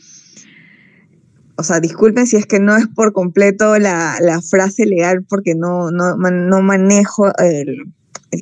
o 1.57 1.63
sea, 1.63 1.81
disculpen 1.81 2.27
si 2.27 2.37
es 2.37 2.47
que 2.47 2.61
no 2.61 2.77
es 2.77 2.87
por 2.87 3.13
completo 3.13 3.79
la, 3.79 4.41
frase 4.49 4.85
legal 4.85 5.25
porque 5.27 5.55
no, 5.55 5.91
no, 5.91 6.17
no 6.17 6.63
manejo 6.63 7.35
el, 7.39 7.93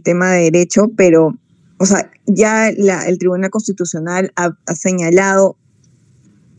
tema 0.02 0.32
de 0.32 0.50
derecho, 0.50 0.90
pero, 0.96 1.38
o 1.78 1.86
sea, 1.86 2.10
ya 2.26 2.68
el 2.68 3.18
Tribunal 3.18 3.50
Constitucional 3.50 4.32
ha, 4.34 4.56
señalado 4.74 5.56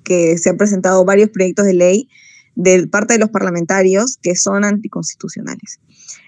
que 0.04 0.38
se 0.38 0.50
han 0.50 0.58
presentado 0.58 1.04
varios 1.04 1.30
proyectos 1.32 1.66
de 1.66 1.74
ley 1.74 2.10
de 2.56 2.88
parte 2.88 3.14
de 3.14 3.20
los 3.20 3.30
parlamentarios 3.30 4.18
que 4.22 4.36
son 4.36 4.64
anticonstitucionales. 4.64 5.80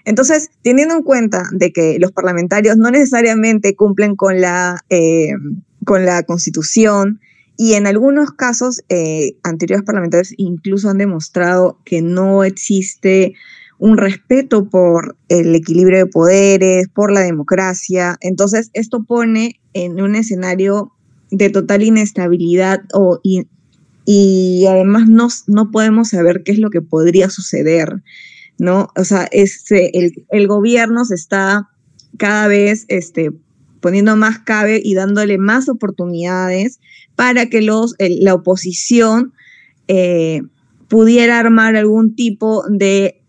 Entonces, 0.04 0.50
teniendo 0.62 0.96
en 0.96 1.02
cuenta 1.02 1.44
de 1.52 1.72
que 1.72 1.98
los 1.98 2.12
parlamentarios 2.12 2.76
no 2.76 2.90
necesariamente 2.90 3.74
cumplen 3.74 4.14
con 4.14 4.42
la, 4.42 4.84
eh, 4.90 5.30
con 5.86 6.04
la 6.04 6.22
Constitución, 6.24 7.20
y 7.60 7.74
en 7.74 7.88
algunos 7.88 8.30
casos, 8.30 8.84
eh, 8.88 9.36
anteriores 9.42 9.84
parlamentarios 9.84 10.32
incluso 10.36 10.90
han 10.90 10.98
demostrado 10.98 11.80
que 11.84 12.00
no 12.02 12.44
existe 12.44 13.34
un 13.78 13.98
respeto 13.98 14.68
por 14.68 15.16
el 15.28 15.52
equilibrio 15.56 15.98
de 15.98 16.06
poderes, 16.06 16.86
por 16.88 17.12
la 17.12 17.20
democracia. 17.20 18.16
Entonces, 18.20 18.70
esto 18.74 19.02
pone 19.02 19.60
en 19.72 20.00
un 20.00 20.14
escenario 20.14 20.92
de 21.32 21.50
total 21.50 21.82
inestabilidad 21.82 22.80
y 24.04 24.64
además 24.66 25.08
no, 25.08 25.26
no 25.48 25.72
podemos 25.72 26.10
saber 26.10 26.44
qué 26.44 26.52
es 26.52 26.58
lo 26.58 26.70
que 26.70 26.80
podría 26.80 27.28
suceder, 27.28 28.04
¿no? 28.56 28.90
O 28.96 29.02
sea, 29.02 29.28
este, 29.32 29.98
el, 29.98 30.24
el 30.30 30.46
gobierno 30.46 31.04
se 31.04 31.16
está 31.16 31.68
cada 32.18 32.46
vez 32.46 32.84
este, 32.86 33.32
poniendo 33.80 34.16
más 34.16 34.38
cabe 34.38 34.80
y 34.82 34.94
dándole 34.94 35.38
más 35.38 35.68
oportunidades 35.68 36.78
para 37.18 37.46
que 37.46 37.60
la 37.62 38.32
oposición 38.32 39.32
eh, 39.88 40.40
pudiera 40.86 41.40
armar 41.40 41.74
algún 41.74 42.14
tipo 42.14 42.62
de, 42.70 43.20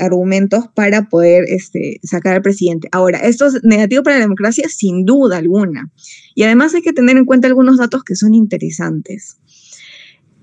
argumentos 0.00 0.68
para 0.74 1.10
poder 1.10 1.44
este, 1.48 2.00
sacar 2.02 2.36
al 2.36 2.40
presidente. 2.40 2.88
Ahora, 2.90 3.18
esto 3.18 3.44
es 3.44 3.62
negativo 3.62 4.02
para 4.02 4.16
la 4.16 4.22
democracia 4.22 4.70
sin 4.70 5.04
duda 5.04 5.36
alguna. 5.36 5.90
Y 6.34 6.44
además 6.44 6.74
hay 6.74 6.80
que 6.80 6.94
tener 6.94 7.18
en 7.18 7.26
cuenta 7.26 7.46
algunos 7.46 7.76
datos 7.76 8.04
que 8.04 8.16
son 8.16 8.32
interesantes. 8.32 9.36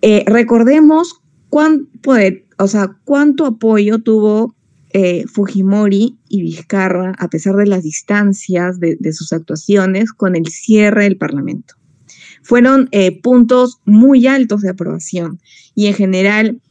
Eh, 0.03 0.23
recordemos 0.27 1.19
cuánto 1.49 3.45
apoyo 3.47 4.03
tuvo 4.03 4.55
eh, 4.93 5.25
Fujimori 5.33 6.19
y 6.29 6.43
Vizcarra, 6.43 7.13
a 7.17 7.27
pesar 7.27 7.55
de 7.55 7.65
las 7.65 7.81
distancias 7.81 8.79
de, 8.79 9.13
sus 9.13 9.33
actuaciones, 9.33 10.13
con 10.13 10.35
el 10.35 10.45
cierre 10.45 11.05
del 11.05 11.17
Parlamento. 11.17 11.73
Fueron 12.45 12.89
eh, 12.91 13.19
puntos 13.21 13.79
muy 13.85 14.27
altos 14.27 14.61
de 14.61 14.69
aprobación 14.69 15.39
y 15.73 15.87
en 15.87 15.95
general 15.95 16.61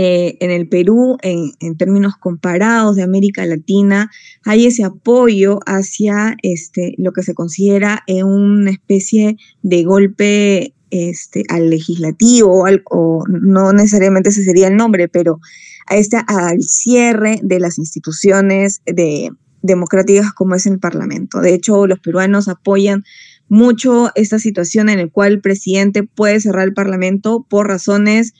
en 0.00 0.52
el 0.52 0.68
Perú, 0.68 1.18
en, 1.22 1.76
términos 1.76 2.14
comparados 2.16 2.94
de 2.94 3.02
América 3.02 3.44
Latina, 3.44 4.12
hay 4.44 4.66
ese 4.66 4.84
apoyo 4.84 5.58
hacia 5.66 6.36
este, 6.44 6.94
lo 6.98 7.12
que 7.12 7.24
se 7.24 7.34
considera 7.34 8.04
una 8.06 8.70
especie 8.70 9.36
de 9.62 9.82
golpe 9.82 10.72
este, 10.90 11.42
al 11.48 11.70
legislativo, 11.70 12.64
o 12.92 13.24
no 13.28 13.72
necesariamente 13.72 14.28
ese 14.28 14.44
sería 14.44 14.68
el 14.68 14.76
nombre, 14.76 15.08
pero 15.08 15.40
a 15.86 15.96
este, 15.96 16.18
al 16.28 16.62
cierre 16.62 17.40
de 17.42 17.58
las 17.58 17.78
instituciones 17.78 18.82
de, 18.86 19.30
democráticas 19.62 20.32
como 20.32 20.54
es 20.54 20.66
el 20.66 20.78
Parlamento. 20.78 21.40
De 21.40 21.54
hecho, 21.54 21.86
los 21.86 21.98
peruanos 21.98 22.48
apoyan 22.48 23.04
mucho 23.48 24.10
esta 24.14 24.38
situación 24.38 24.88
en 24.88 24.98
la 24.98 25.08
cual 25.08 25.32
el 25.32 25.40
presidente 25.40 26.02
puede 26.02 26.40
cerrar 26.40 26.66
el 26.66 26.74
Parlamento 26.74 27.46
por 27.48 27.66
razones, 27.66 28.34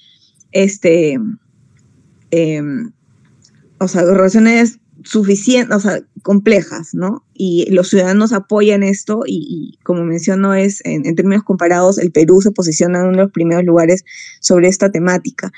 este, 0.52 1.18
em, 2.30 2.92
o 3.78 3.88
sea, 3.88 4.02
razones 4.04 4.78
suficientes, 5.04 5.76
o 5.76 5.80
sea, 5.80 6.00
complejas, 6.22 6.90
¿no? 6.92 7.24
Y 7.32 7.70
los 7.70 7.88
ciudadanos 7.88 8.32
apoyan 8.32 8.82
esto 8.82 9.22
y, 9.26 9.78
como 9.84 10.04
menciono, 10.04 10.54
es 10.54 10.84
en, 10.84 11.02
términos 11.14 11.44
comparados, 11.44 11.98
el 11.98 12.10
Perú 12.10 12.40
se 12.42 12.50
posiciona 12.50 13.00
en 13.00 13.06
uno 13.06 13.16
de 13.16 13.22
los 13.24 13.32
primeros 13.32 13.64
lugares 13.64 14.04
sobre 14.40 14.68
esta 14.68 14.90
temática. 14.90 15.52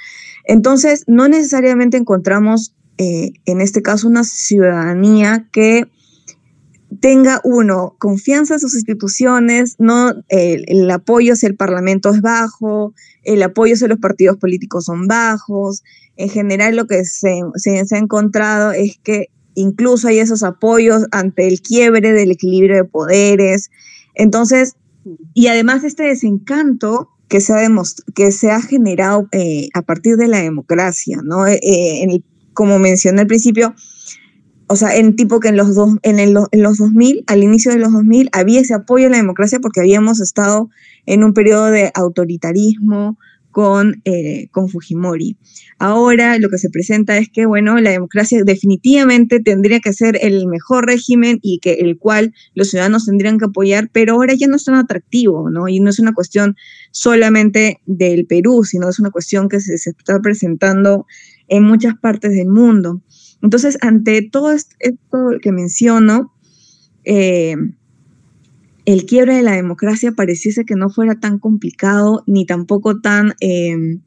Entonces, 0.45 1.05
no 1.07 1.29
necesariamente 1.29 1.97
encontramos 1.97 2.75
eh, 2.99 3.33
en 3.47 3.61
este 3.61 3.83
caso 3.83 4.09
una 4.09 4.25
ciudadanía 4.25 5.49
que 5.53 5.89
tenga 7.01 7.41
uno 7.45 7.97
confianza 7.99 8.55
en 8.55 8.61
sus 8.61 8.75
instituciones, 8.75 9.77
no 9.79 10.13
el, 10.29 10.91
apoyo 10.91 11.33
hacia 11.33 11.49
el 11.49 11.57
Parlamento 11.57 12.11
es 12.11 12.21
bajo, 12.21 12.95
el 13.25 13.43
apoyo 13.43 13.75
hacia 13.75 13.89
los 13.89 13.99
partidos 13.99 14.37
políticos 14.37 14.85
son 14.85 15.07
bajos. 15.07 15.83
En 16.17 16.29
general 16.29 16.77
lo 16.77 16.87
que 16.87 17.05
se, 17.05 17.41
se 17.57 17.95
ha 17.95 17.99
encontrado 17.99 18.73
es 18.73 18.99
que 19.03 19.29
incluso 19.55 20.09
hay 20.09 20.19
esos 20.19 20.43
apoyos 20.43 21.07
ante 21.11 21.47
el 21.47 21.61
quiebre 21.61 22.13
del 22.13 22.31
equilibrio 22.31 22.77
de 22.77 22.85
poderes. 22.85 23.71
Entonces, 24.15 24.77
y 25.35 25.47
además 25.47 25.85
este 25.85 26.05
desencanto 26.05 27.09
que 27.29 27.41
se 27.41 27.55
ha, 27.55 27.69
que 28.15 28.33
se 28.33 28.51
ha 28.51 28.61
generado 28.61 29.29
eh, 29.33 29.69
a 29.75 29.83
partir 29.83 30.17
de 30.17 30.29
la 30.29 30.39
democracia, 30.39 31.21
¿no? 31.23 31.47
Eh, 31.47 31.61
eh, 31.63 32.21
como 32.53 32.79
mencioné 32.79 33.23
al 33.23 33.27
principio, 33.29 33.75
o 34.71 34.77
sea, 34.77 34.97
en 34.97 35.17
tipo 35.17 35.41
que 35.41 35.49
en 35.49 35.57
los, 35.57 35.75
dos, 35.75 35.97
en, 36.03 36.21
el, 36.21 36.37
en 36.53 36.63
los 36.63 36.79
2000, 36.79 37.25
al 37.27 37.43
inicio 37.43 37.73
de 37.73 37.79
los 37.79 37.93
2000, 37.93 38.31
había 38.33 38.61
ese 38.61 38.75
apoyo 38.75 39.09
a 39.09 39.11
la 39.11 39.17
democracia 39.17 39.59
porque 39.61 39.81
habíamos 39.81 40.21
estado 40.21 40.71
en 41.07 41.25
un 41.25 41.35
periodo 41.35 41.67
de 41.67 41.91
autoritarismo, 41.93 43.19
con, 43.51 44.01
eh, 44.05 44.49
con 44.51 44.69
Fujimori. 44.69 45.37
Ahora 45.79 46.39
lo 46.39 46.51
que 46.51 46.59
se 46.59 46.71
presenta 46.71 47.19
es 47.19 47.29
que, 47.29 47.47
bueno, 47.47 47.81
la 47.81 47.91
democracia 47.91 48.43
definitivamente 48.45 49.41
tendría 49.41 49.81
que 49.81 49.93
ser 49.93 50.19
el 50.23 50.47
mejor 50.47 50.87
régimen 50.87 51.39
y 51.43 51.59
que 51.59 51.75
el 51.75 51.99
cual 51.99 52.33
los 52.55 52.71
ciudadanos 52.71 53.07
tendrían 53.07 53.39
que 53.39 53.47
apoyar, 53.47 53.91
pero 53.93 54.15
ahora 54.15 54.35
ya 54.35 54.47
no 54.47 54.57
es 54.57 54.65
tan 54.65 54.77
atractivo, 54.77 55.51
¿no? 55.51 55.69
Y 55.69 55.81
no 55.81 55.91
es 55.91 55.99
una 55.99 56.13
cuestión 56.13 56.57
solamente 56.93 57.81
del 57.87 58.27
Perú, 58.27 58.63
sino 58.65 58.89
es 58.89 59.01
una 59.01 59.11
cuestión 59.11 59.49
que 59.49 59.61
se, 59.61 59.75
está 59.75 60.21
presentando 60.21 61.07
en 61.49 61.65
muchas 61.65 61.95
partes 61.99 62.33
del 62.33 62.49
mundo. 62.49 63.03
Entonces, 63.43 63.79
ante 63.81 64.23
todo 64.23 64.53
esto 64.53 64.69
que 65.41 65.53
menciono, 65.53 66.33
eh, 67.05 67.57
el 68.85 69.07
quiebre 69.07 69.37
de 69.37 69.43
la 69.43 69.53
democracia 69.53 70.13
pareciese 70.13 70.65
que 70.65 70.75
no 70.75 70.91
fuera 70.91 71.21
tan 71.21 71.39
complicado 71.39 72.25
ni 72.27 72.47
tampoco 72.47 73.01
tan, 73.01 73.35
em, 73.41 74.01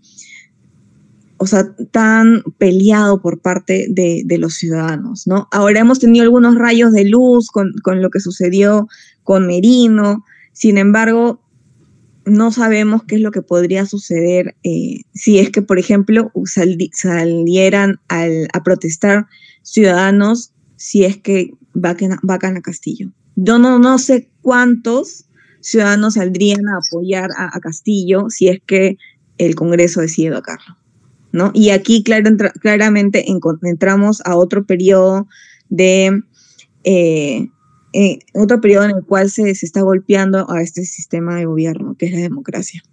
o 1.38 1.48
sea, 1.48 1.76
tan 1.92 2.44
peleado 2.58 3.22
por 3.22 3.40
parte 3.40 3.88
de, 3.90 4.38
los 4.38 4.56
ciudadanos, 4.56 5.28
¿no? 5.28 5.48
Ahora 5.52 5.80
hemos 5.80 6.00
tenido 6.00 6.24
algunos 6.24 6.56
rayos 6.56 6.92
de 6.92 7.06
luz 7.06 7.50
con, 7.50 7.74
lo 8.02 8.10
que 8.10 8.20
sucedió 8.20 8.88
con 9.24 9.48
Merino, 9.48 10.26
sin 10.54 10.78
embargo, 10.78 11.42
no 12.26 12.52
sabemos 12.52 13.04
qué 13.04 13.16
es 13.16 13.22
lo 13.22 13.32
que 13.32 13.42
podría 13.42 13.86
suceder 13.86 14.56
eh, 14.64 15.02
si 15.14 15.40
es 15.40 15.50
que, 15.50 15.62
por 15.62 15.80
ejemplo, 15.80 16.32
salieran 16.46 18.00
a 18.08 18.64
protestar 18.64 19.28
ciudadanos 19.62 20.54
si 20.76 21.06
es 21.06 21.18
que 21.18 21.52
vacan 21.74 22.58
a 22.58 22.62
Castillo. 22.62 23.12
Yo 23.36 23.58
no, 23.58 23.80
no 23.80 23.98
sé 23.98 24.30
cuántos 24.42 25.26
ciudadanos 25.62 26.16
saldrían 26.16 26.68
a 26.68 26.78
apoyar 26.78 27.30
a, 27.38 27.60
Castillo 27.60 28.30
si 28.30 28.50
es 28.50 28.60
que 28.66 28.98
el 29.38 29.56
Congreso 29.56 30.02
decide 30.02 30.30
vacarlo. 30.30 30.78
¿no? 31.32 31.52
Y 31.54 31.72
aquí 31.72 32.04
claramente 32.04 33.26
entramos 33.64 34.22
a 34.26 34.36
otro 34.36 34.66
periodo 34.66 35.28
de 35.70 36.22
eh, 36.84 37.50
eh, 37.94 38.20
otro 38.34 38.60
periodo 38.60 38.86
en 38.86 38.98
el 38.98 39.06
cual 39.06 39.30
se, 39.30 39.54
se, 39.56 39.66
está 39.66 39.82
golpeando 39.82 40.50
a 40.50 40.62
este 40.62 40.84
sistema 40.84 41.36
de 41.36 41.46
gobierno, 41.46 41.96
que 41.98 42.08
es 42.08 42.12
la 42.14 42.20
democracia. 42.20 42.84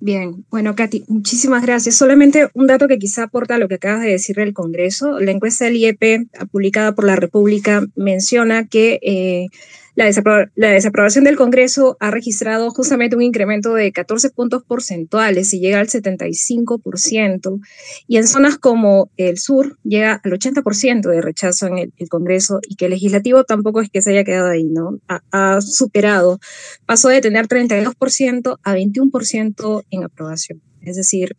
Bien, 0.00 0.44
bueno, 0.50 0.74
Katy, 0.74 1.06
muchísimas 1.08 1.62
gracias. 1.62 1.94
Solamente 1.94 2.48
un 2.52 2.66
dato 2.66 2.88
que 2.88 2.98
quizá 2.98 3.22
aporta 3.22 3.54
a 3.54 3.58
lo 3.58 3.68
que 3.68 3.76
acabas 3.76 4.02
de 4.02 4.10
decir 4.10 4.36
del 4.36 4.52
Congreso. 4.52 5.18
La 5.18 5.30
encuesta 5.30 5.64
del 5.64 5.76
IEP, 5.76 6.28
publicada 6.52 6.94
por 6.94 7.06
la 7.06 7.16
República, 7.16 7.86
menciona 7.96 8.66
que 8.66 9.00
eh, 9.02 9.46
la, 9.96 10.06
desaprobación 10.06 11.24
del 11.24 11.36
Congreso 11.36 11.96
ha 12.00 12.10
registrado 12.10 12.70
justamente 12.70 13.14
un 13.14 13.22
incremento 13.22 13.74
de 13.74 13.92
14 13.92 14.30
puntos 14.30 14.64
porcentuales 14.64 15.54
y 15.54 15.60
llega 15.60 15.78
al 15.78 15.88
75%. 15.88 17.60
Y 18.08 18.16
en 18.16 18.26
zonas 18.26 18.58
como 18.58 19.10
el 19.16 19.38
sur 19.38 19.78
llega 19.84 20.20
al 20.24 20.32
80% 20.32 21.08
de 21.08 21.20
rechazo 21.20 21.66
en 21.68 21.78
el, 21.78 21.92
Congreso 22.08 22.60
y 22.68 22.76
que 22.76 22.86
el 22.86 22.92
legislativo 22.92 23.44
tampoco 23.44 23.80
es 23.80 23.88
que 23.88 24.02
se 24.02 24.10
haya 24.10 24.24
quedado 24.24 24.48
ahí, 24.48 24.64
¿no? 24.64 24.98
Ha, 25.08 25.60
superado, 25.60 26.38
pasó 26.86 27.08
de 27.08 27.20
tener 27.20 27.48
32% 27.48 28.58
a 28.62 28.74
21% 28.74 29.84
en 29.90 30.04
aprobación. 30.04 30.60
Es 30.82 30.96
decir, 30.96 31.36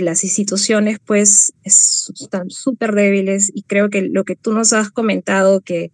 las 0.00 0.24
instituciones 0.24 0.98
pues 1.04 1.52
están 1.64 2.50
súper 2.50 2.94
débiles 2.94 3.50
y 3.54 3.62
creo 3.62 3.90
que 3.90 4.02
lo 4.02 4.24
que 4.24 4.36
tú 4.36 4.52
nos 4.52 4.72
has 4.72 4.90
comentado 4.90 5.60
que 5.60 5.92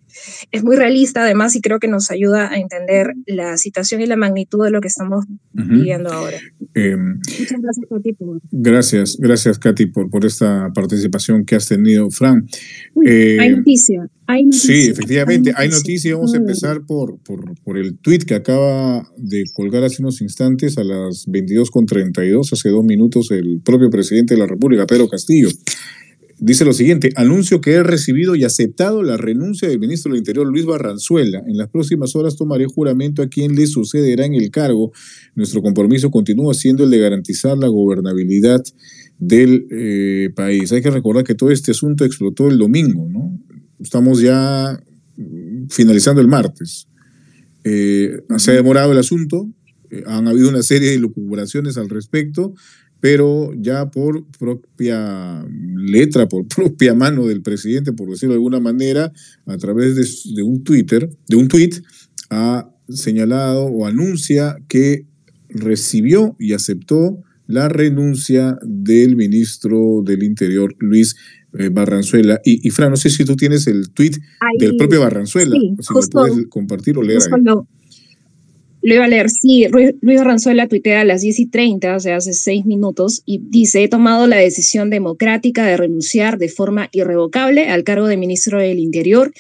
es 0.51 0.65
muy 0.65 0.77
realista 0.77 1.23
además 1.23 1.55
y 1.57 1.61
creo 1.61 1.79
que 1.79 1.89
nos 1.89 2.11
ayuda 2.11 2.51
a 2.51 2.59
entender 2.59 3.15
la 3.27 3.57
situación 3.57 4.01
y 4.01 4.07
la 4.07 4.17
magnitud 4.17 4.65
de 4.65 4.71
lo 4.71 4.81
que 4.81 4.89
estamos 4.89 5.25
viviendo 5.53 6.13
ahora. 6.13 6.39
Em, 6.75 7.17
Muchas 7.17 7.61
gracias, 7.61 7.87
Katy. 7.89 8.13
Por... 8.15 8.41
Gracias, 8.51 9.17
gracias, 9.19 9.59
Katy, 9.59 9.87
por, 9.87 10.11
por 10.11 10.25
esta 10.25 10.71
participación 10.75 11.45
que 11.45 11.57
has 11.57 11.69
tenido. 11.69 12.11
Fran. 12.11 12.47
Eh, 13.05 13.39
hay 13.41 13.51
noticia. 13.51 14.09
Sí, 14.53 14.89
efectivamente, 14.89 15.53
hay 15.57 15.71
noticia. 15.71 16.15
Vamos 16.15 16.35
a 16.35 16.37
empezar 16.37 16.85
por, 16.85 17.19
por, 17.21 17.55
por, 17.63 17.79
el 17.79 17.97
tweet 17.99 18.19
que 18.21 18.35
acaba 18.35 19.09
de 19.17 19.45
colgar 19.55 19.85
hace 19.85 20.03
unos 20.03 20.21
instantes 20.21 20.77
a 20.77 20.85
las 20.85 21.27
22.32, 21.27 22.53
hace 22.53 22.69
dos 22.69 22.85
minutos, 22.85 23.31
el 23.31 23.63
propio 23.65 23.89
presidente 23.89 24.35
de 24.35 24.41
la 24.41 24.47
República, 24.47 24.87
Pedro 24.87 25.09
Castillo. 25.09 25.49
Dice 26.41 26.65
lo 26.65 26.73
siguiente, 26.73 27.11
anuncio 27.17 27.61
que 27.61 27.73
he 27.73 27.83
recibido 27.83 28.37
y 28.37 28.45
aceptado 28.45 29.03
la 29.03 29.17
renuncia 29.17 29.69
del 29.69 29.81
ministro 29.81 30.13
del 30.13 30.19
Interior 30.19 30.47
Luis 30.47 30.67
Barranzuela. 30.67 31.43
En 31.47 31.57
las 31.57 31.69
próximas 31.69 32.15
horas 32.15 32.37
tomaré 32.37 32.67
juramento 32.67 33.23
a 33.23 33.29
quien 33.29 33.57
le 33.57 33.67
sucederá 33.67 34.25
en 34.25 34.35
el 34.35 34.51
cargo. 34.51 34.93
Nuestro 35.35 35.63
compromiso 35.63 36.11
continúa 36.11 36.55
siendo 36.55 36.85
el 36.85 36.91
de 36.91 36.99
garantizar 36.99 37.59
la 37.59 37.67
gobernabilidad 37.67 38.63
del 39.19 39.67
eh, 39.71 40.31
país. 40.37 40.71
Hay 40.71 40.81
que 40.81 40.91
recordar 40.91 41.25
que 41.25 41.35
todo 41.35 41.51
este 41.51 41.73
asunto 41.73 42.05
explotó 42.05 42.47
el 42.47 42.59
domingo, 42.59 43.09
¿no? 43.09 43.37
Estamos 43.81 44.21
ya 44.21 44.79
finalizando 45.69 46.21
el 46.21 46.29
martes. 46.29 46.89
Eh, 47.65 48.23
se 48.39 48.53
ha 48.53 48.55
demorado 48.55 48.93
el 48.93 48.99
asunto, 48.99 49.49
eh, 49.91 50.03
han 50.07 50.29
habido 50.29 50.49
una 50.49 50.63
serie 50.63 50.91
de 50.91 50.99
lucubraciones 50.99 51.77
al 51.77 51.89
respecto, 51.89 52.55
pero 53.01 53.53
ya 53.57 53.91
por 53.91 54.27
propia 54.39 55.45
letra, 55.77 56.29
por 56.29 56.47
propia 56.57 56.95
mano 56.95 57.27
del 57.27 57.43
presidente, 57.43 57.93
por 57.93 58.11
decirlo 58.11 58.35
de 58.35 58.39
alguna 58.39 58.61
manera, 58.61 59.13
a 59.47 59.57
través 59.57 60.25
de, 60.35 60.43
un 60.43 60.63
Twitter, 60.65 61.11
de 61.29 61.37
un 61.37 61.49
tweet, 61.49 61.83
ha 62.31 62.71
señalado 62.89 63.65
o 63.65 63.87
anuncia 63.87 64.57
que 64.69 65.07
recibió 65.49 66.37
y 66.39 66.53
aceptó 66.53 67.23
la 67.47 67.69
renuncia 67.69 68.59
del 68.63 69.17
ministro 69.17 70.03
del 70.05 70.23
Interior, 70.23 70.75
Luis 70.79 71.17
eh, 71.59 71.69
Barranzuela. 71.71 72.41
Y, 72.45 72.71
Fran, 72.71 72.91
no 72.91 72.97
sé 72.97 73.11
si 73.11 73.25
tú 73.25 73.37
tienes 73.37 73.67
el 73.67 73.91
tweet 73.91 74.13
del 74.59 74.77
propio 74.77 75.01
Barranzuela, 75.01 75.57
si 75.59 75.95
lo 75.95 76.01
puedes 76.11 76.47
compartir 76.49 76.97
o 76.99 77.03
leer. 77.03 77.21
Lo 78.81 78.95
iba 78.95 79.05
a 79.05 79.09
leer, 79.09 79.29
sí, 79.29 79.67
Luis 80.01 80.21
Ranzuela 80.23 80.69
tuitea 80.69 81.01
a 81.01 81.05
las 81.05 81.21
10 81.21 81.41
y 81.41 81.47
30, 81.47 81.97
o 81.97 82.01
sea, 82.01 82.17
hace 82.17 82.33
seis 82.33 82.65
minutos, 82.65 83.23
y 83.27 83.41
dice, 83.43 83.83
he 83.83 83.89
tomado 83.89 84.29
la 84.29 84.37
decisión 84.37 84.89
democrática 84.89 85.67
de 85.67 85.77
renunciar 85.77 86.39
de 86.39 86.49
forma 86.49 86.89
irrevocable 86.93 87.69
al 87.69 87.83
cargo 87.83 88.07
de 88.07 88.17
ministro 88.17 88.61
del 88.61 88.79
Interior, 88.79 89.33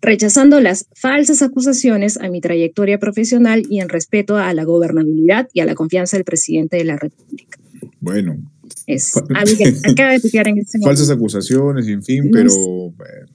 rechazando 0.00 0.60
las 0.60 0.88
falsas 0.94 1.42
acusaciones 1.42 2.16
a 2.16 2.30
mi 2.30 2.40
trayectoria 2.40 2.98
profesional 2.98 3.64
y 3.68 3.80
en 3.80 3.90
respeto 3.90 4.38
a 4.38 4.54
la 4.54 4.64
gobernabilidad 4.64 5.48
y 5.52 5.60
a 5.60 5.66
la 5.66 5.74
confianza 5.74 6.16
del 6.16 6.24
presidente 6.24 6.78
de 6.78 6.84
la 6.84 6.96
República. 6.96 7.58
Bueno. 8.00 8.38
Es 8.86 9.16
acaba 9.84 10.12
de 10.12 10.20
tuitear 10.20 10.48
en 10.48 10.58
este 10.58 10.78
Falsas 10.80 11.10
acusaciones, 11.10 11.86
en 11.88 12.02
fin, 12.02 12.30
pero... 12.30 12.50
Eh, 12.50 13.26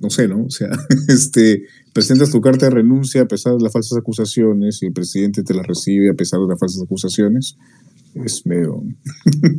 no 0.00 0.10
sé, 0.10 0.28
¿no? 0.28 0.44
O 0.44 0.50
sea, 0.50 0.68
este, 1.08 1.64
presentas 1.92 2.30
tu 2.30 2.40
carta 2.40 2.66
de 2.66 2.70
renuncia 2.70 3.22
a 3.22 3.28
pesar 3.28 3.54
de 3.54 3.62
las 3.62 3.72
falsas 3.72 3.98
acusaciones 3.98 4.82
y 4.82 4.86
el 4.86 4.92
presidente 4.92 5.42
te 5.42 5.54
la 5.54 5.62
recibe 5.62 6.10
a 6.10 6.14
pesar 6.14 6.40
de 6.40 6.48
las 6.48 6.58
falsas 6.58 6.82
acusaciones. 6.82 7.56
Es 8.14 8.46
medio, 8.46 8.82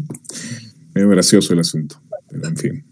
medio 0.95 1.09
gracioso 1.09 1.53
el 1.53 1.59
asunto, 1.59 2.01
pero 2.29 2.47
en 2.47 2.57
fin. 2.57 2.83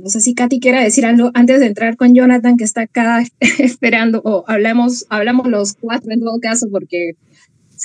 No 0.00 0.08
sé 0.08 0.22
si 0.22 0.34
Katy 0.34 0.58
quiera 0.58 0.82
decir 0.82 1.04
algo 1.04 1.30
antes 1.34 1.60
de 1.60 1.66
entrar 1.66 1.96
con 1.96 2.14
Jonathan, 2.14 2.56
que 2.56 2.64
está 2.64 2.82
acá 2.82 3.22
esperando, 3.58 4.22
o 4.24 4.44
hablamos, 4.48 5.04
hablamos 5.10 5.48
los 5.48 5.74
cuatro 5.74 6.12
en 6.12 6.20
todo 6.20 6.40
caso, 6.40 6.68
porque 6.70 7.12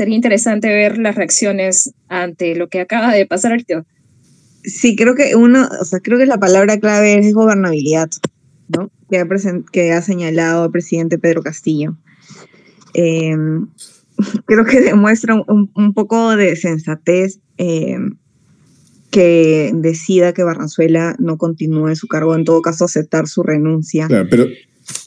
sería 0.02 0.16
interesante 0.16 0.68
ver 0.68 0.98
las 0.98 1.14
reacciones 1.14 1.94
ante 2.08 2.56
lo 2.56 2.70
que 2.70 2.80
acaba 2.80 3.14
de 3.14 3.28
pasar 3.28 3.52
ahorita. 3.52 3.86
Sí, 4.64 4.96
creo 4.96 5.14
que 5.14 5.36
uno, 5.36 5.70
o 5.80 5.86
sea, 5.86 6.00
creo 6.00 6.18
que 6.18 6.26
la 6.26 6.40
palabra 6.40 6.80
clave 6.80 7.20
es 7.20 7.32
gobernabilidad, 7.36 8.10
¿no? 8.68 8.90
Que 9.12 9.20
ha, 9.20 9.28
que 9.72 9.92
ha 9.92 10.02
señalado 10.02 10.66
el 10.66 10.72
presidente 10.72 11.20
Pedro 11.20 11.44
Castillo. 11.44 11.98
Em, 12.96 13.68
creo 14.48 14.66
que 14.66 14.82
demuestra 14.82 15.36
un, 15.36 15.94
poco 15.94 16.36
de 16.36 16.56
sensatez 16.56 17.40
em, 17.58 18.18
que 19.12 19.70
decida 19.72 20.34
que 20.34 20.42
Barranzuela 20.42 21.16
no 21.20 21.38
continúe 21.38 21.96
su 21.96 22.08
cargo, 22.08 22.36
en 22.36 22.44
todo 22.44 22.64
caso 22.64 22.86
aceptar 22.86 23.28
su 23.28 23.44
renuncia. 23.44 24.08
Claro, 24.08 24.28
pero, 24.32 24.48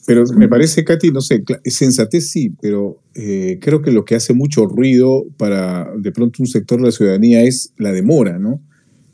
pero 0.07 0.25
me 0.37 0.49
parece, 0.49 0.85
Katy, 0.85 1.11
no 1.11 1.21
sé, 1.21 1.43
sensatez 1.65 2.31
sí, 2.31 2.55
pero 2.61 3.03
eh, 3.15 3.59
creo 3.61 3.83
que 3.83 3.91
lo 3.91 4.05
que 4.05 4.15
hace 4.15 4.35
mucho 4.35 4.67
ruido 4.67 5.25
para 5.37 5.91
de 5.97 6.13
pronto 6.13 6.43
un 6.43 6.47
sector 6.47 6.79
de 6.79 6.87
la 6.87 6.93
ciudadanía 6.93 7.43
es 7.43 7.73
la 7.79 7.93
demora, 7.93 8.39
¿no? 8.39 8.61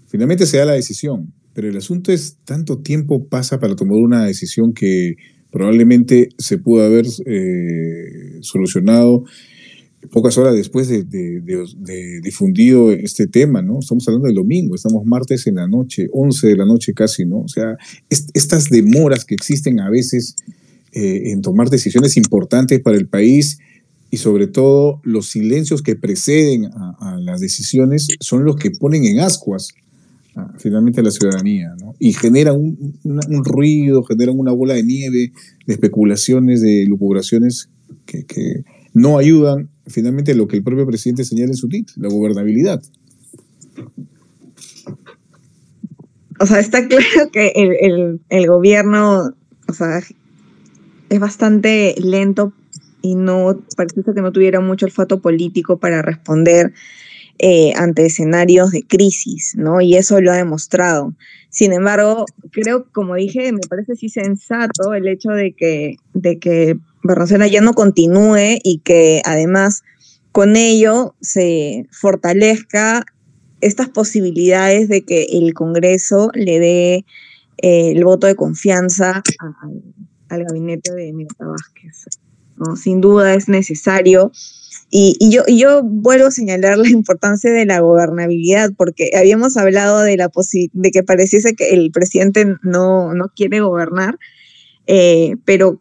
Finalmente 0.07 0.47
se 0.47 0.59
da 0.59 0.65
la 0.65 0.73
decisión, 0.73 1.33
pero 1.55 1.69
el 1.69 1.77
asunto 1.77 2.13
es 2.13 2.39
tanto 2.45 2.79
tiempo 2.79 3.29
pasa 3.29 3.61
para 3.61 3.77
tomar 3.77 3.99
una 3.99 4.25
decisión 4.25 4.73
que 4.73 5.17
probablemente 5.53 6.31
se 6.39 6.59
pudo 6.59 6.85
haber 6.85 7.07
eh, 7.27 8.39
solucionado 8.41 9.25
pocas 10.11 10.39
horas 10.39 10.55
después 10.55 10.89
de, 10.89 12.23
difundido 12.23 12.91
este 12.91 13.27
tema, 13.27 13.61
¿no? 13.63 13.81
Estamos 13.81 14.07
hablando 14.09 14.27
del 14.27 14.37
domingo, 14.37 14.75
estamos 14.75 15.05
martes 15.05 15.47
en 15.47 15.57
la 15.57 15.69
noche, 15.69 16.09
11 16.11 16.49
de 16.49 16.57
la 16.57 16.65
noche 16.65 16.95
casi, 16.95 17.27
¿no? 17.27 17.41
O 17.41 17.49
sea, 17.49 17.77
estas 18.09 18.71
demoras 18.71 19.25
que 19.25 19.35
existen 19.35 19.79
a 19.81 19.91
veces 19.91 20.37
eh, 20.93 21.31
en 21.33 21.43
tomar 21.43 21.71
decisiones 21.71 22.17
importantes 22.17 22.81
para 22.81 22.97
el 22.97 23.07
país 23.07 23.59
y 24.11 24.17
sobre 24.17 24.47
todo 24.47 25.01
los 25.05 25.31
silencios 25.31 25.83
que 25.83 25.97
preceden 25.97 26.67
a, 26.67 26.97
a 27.01 27.17
las 27.19 27.41
decisiones 27.41 28.09
son 28.21 28.45
los 28.45 28.57
que 28.57 28.71
ponen 28.71 29.05
en 29.05 29.21
ascuas 29.21 29.75
finalmente 30.59 31.03
la 31.03 31.11
ciudadanía. 31.11 31.75
Y 31.99 32.13
genera 32.13 32.53
un, 32.53 32.95
ruido, 33.45 34.03
generan 34.05 34.39
una 34.39 34.53
bola 34.53 34.75
de 34.75 34.83
nieve 34.83 35.33
de 35.67 35.75
especulaciones, 35.75 36.61
de 36.61 36.87
lucubraciones 36.87 37.69
que, 38.07 38.65
no 38.93 39.19
ayudan 39.19 39.69
finalmente 39.87 40.33
a 40.33 40.35
lo 40.35 40.49
que 40.49 40.57
el 40.57 40.65
propio 40.65 40.85
presidente 40.85 41.25
señala 41.25 41.51
en 41.51 41.57
su 41.57 41.69
título, 41.69 42.09
la 42.09 42.13
gobernabilidad. 42.13 42.83
O 46.41 46.47
sea, 46.47 46.59
está 46.59 46.89
claro 46.89 47.31
que 47.33 47.53
el, 47.55 48.21
el 48.29 48.47
gobierno, 48.49 49.33
o 49.69 49.73
sea, 49.73 50.03
es 51.11 51.21
bastante 51.21 51.95
lento 51.99 52.53
y 53.03 53.17
no 53.17 53.61
parece 53.77 54.03
que 54.15 54.23
no 54.23 54.33
tuviera 54.33 54.61
mucho 54.61 54.87
olfato 54.87 55.21
político 55.21 55.79
para 55.79 56.03
responder 56.03 56.73
eh, 57.39 57.73
ante 57.77 58.07
escenarios 58.07 58.71
de 58.71 58.83
crisis, 58.83 59.55
¿no? 59.57 59.81
Y 59.81 59.97
eso 59.97 60.21
lo 60.21 60.31
ha 60.31 60.37
demostrado. 60.37 61.15
Sin 61.49 61.73
embargo, 61.73 62.27
creo, 62.53 62.87
como 62.93 63.17
dije, 63.17 63.53
me 63.53 63.61
parece 63.69 63.97
sí 63.97 64.09
sensato 64.09 64.95
el 64.95 65.09
hecho 65.09 65.31
de 65.31 65.53
que, 65.53 65.97
de 66.15 66.39
que 66.39 66.79
ya 67.51 67.61
no 67.61 67.73
continúe 67.73 68.59
y 68.63 68.81
que 68.85 69.23
además 69.25 69.83
con 70.33 70.55
ello 70.55 71.15
se 71.21 71.87
fortalezca 71.91 73.05
estas 73.61 73.89
posibilidades 73.89 74.89
de 74.89 75.03
que 75.03 75.25
el 75.33 75.55
Congreso 75.55 76.31
le 76.35 76.61
dé 76.61 76.95
eh, 77.63 77.93
el 77.93 78.05
voto 78.05 78.27
de 78.27 78.37
confianza 78.37 79.23
al, 80.31 80.45
gabinete 80.45 80.95
de 80.95 81.13
Mirta 81.13 81.45
Vázquez. 81.45 82.07
¿no? 82.57 82.77
Sin 82.77 83.01
duda 83.01 83.35
es 83.35 83.49
necesario 83.49 84.33
y, 84.93 85.31
yo, 85.31 85.45
yo 85.47 85.83
vuelvo 85.85 86.27
a 86.27 86.31
señalar 86.33 86.77
la 86.77 86.89
importancia 86.89 87.51
de 87.51 87.65
la 87.65 87.81
gobernabilidad, 87.81 88.73
porque 88.77 89.11
habíamos 89.17 89.57
hablado 89.57 90.01
de, 90.01 90.17
la 90.17 90.31
de 90.73 90.91
que 90.91 91.03
pareciese 91.05 91.55
que 91.55 91.71
el 91.71 91.93
presidente 91.93 92.57
no, 92.63 93.15
no 93.15 93.29
quiere 93.29 93.61
gobernar, 93.61 94.19
eh, 94.89 95.37
pero 95.45 95.81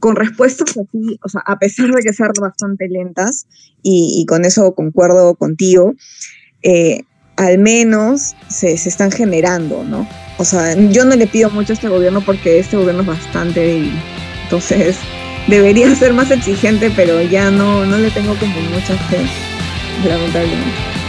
con 0.00 0.16
respuestas 0.16 0.70
así, 0.70 1.18
o 1.24 1.28
sea, 1.28 1.42
a 1.46 1.58
pesar 1.58 1.90
de 1.92 2.02
que 2.02 2.12
sean 2.12 2.32
bastante 2.38 2.88
lentas, 2.88 3.46
y, 3.82 4.24
con 4.28 4.44
eso 4.44 4.74
concuerdo 4.74 5.34
contigo, 5.34 5.94
eh, 6.62 7.04
al 7.36 7.58
menos 7.58 8.36
se, 8.48 8.76
se, 8.76 8.88
están 8.88 9.10
generando, 9.10 9.82
¿no? 9.82 10.06
O 10.42 10.44
sea, 10.44 10.74
yo 10.90 11.04
no 11.04 11.14
le 11.14 11.28
pido 11.28 11.50
mucho 11.50 11.72
a 11.72 11.74
este 11.74 11.88
gobierno 11.88 12.20
porque 12.20 12.58
este 12.58 12.76
gobierno 12.76 13.02
es 13.02 13.06
bastante 13.06 13.60
débil. 13.60 13.92
Entonces, 14.42 14.98
debería 15.46 15.94
ser 15.94 16.12
más 16.14 16.32
exigente, 16.32 16.90
pero 16.96 17.22
ya 17.22 17.52
no, 17.52 17.86
no 17.86 17.96
le 17.96 18.10
tengo 18.10 18.34
como 18.34 18.60
mucha 18.62 18.96
fe, 19.08 19.24
lamentablemente. 20.04 21.01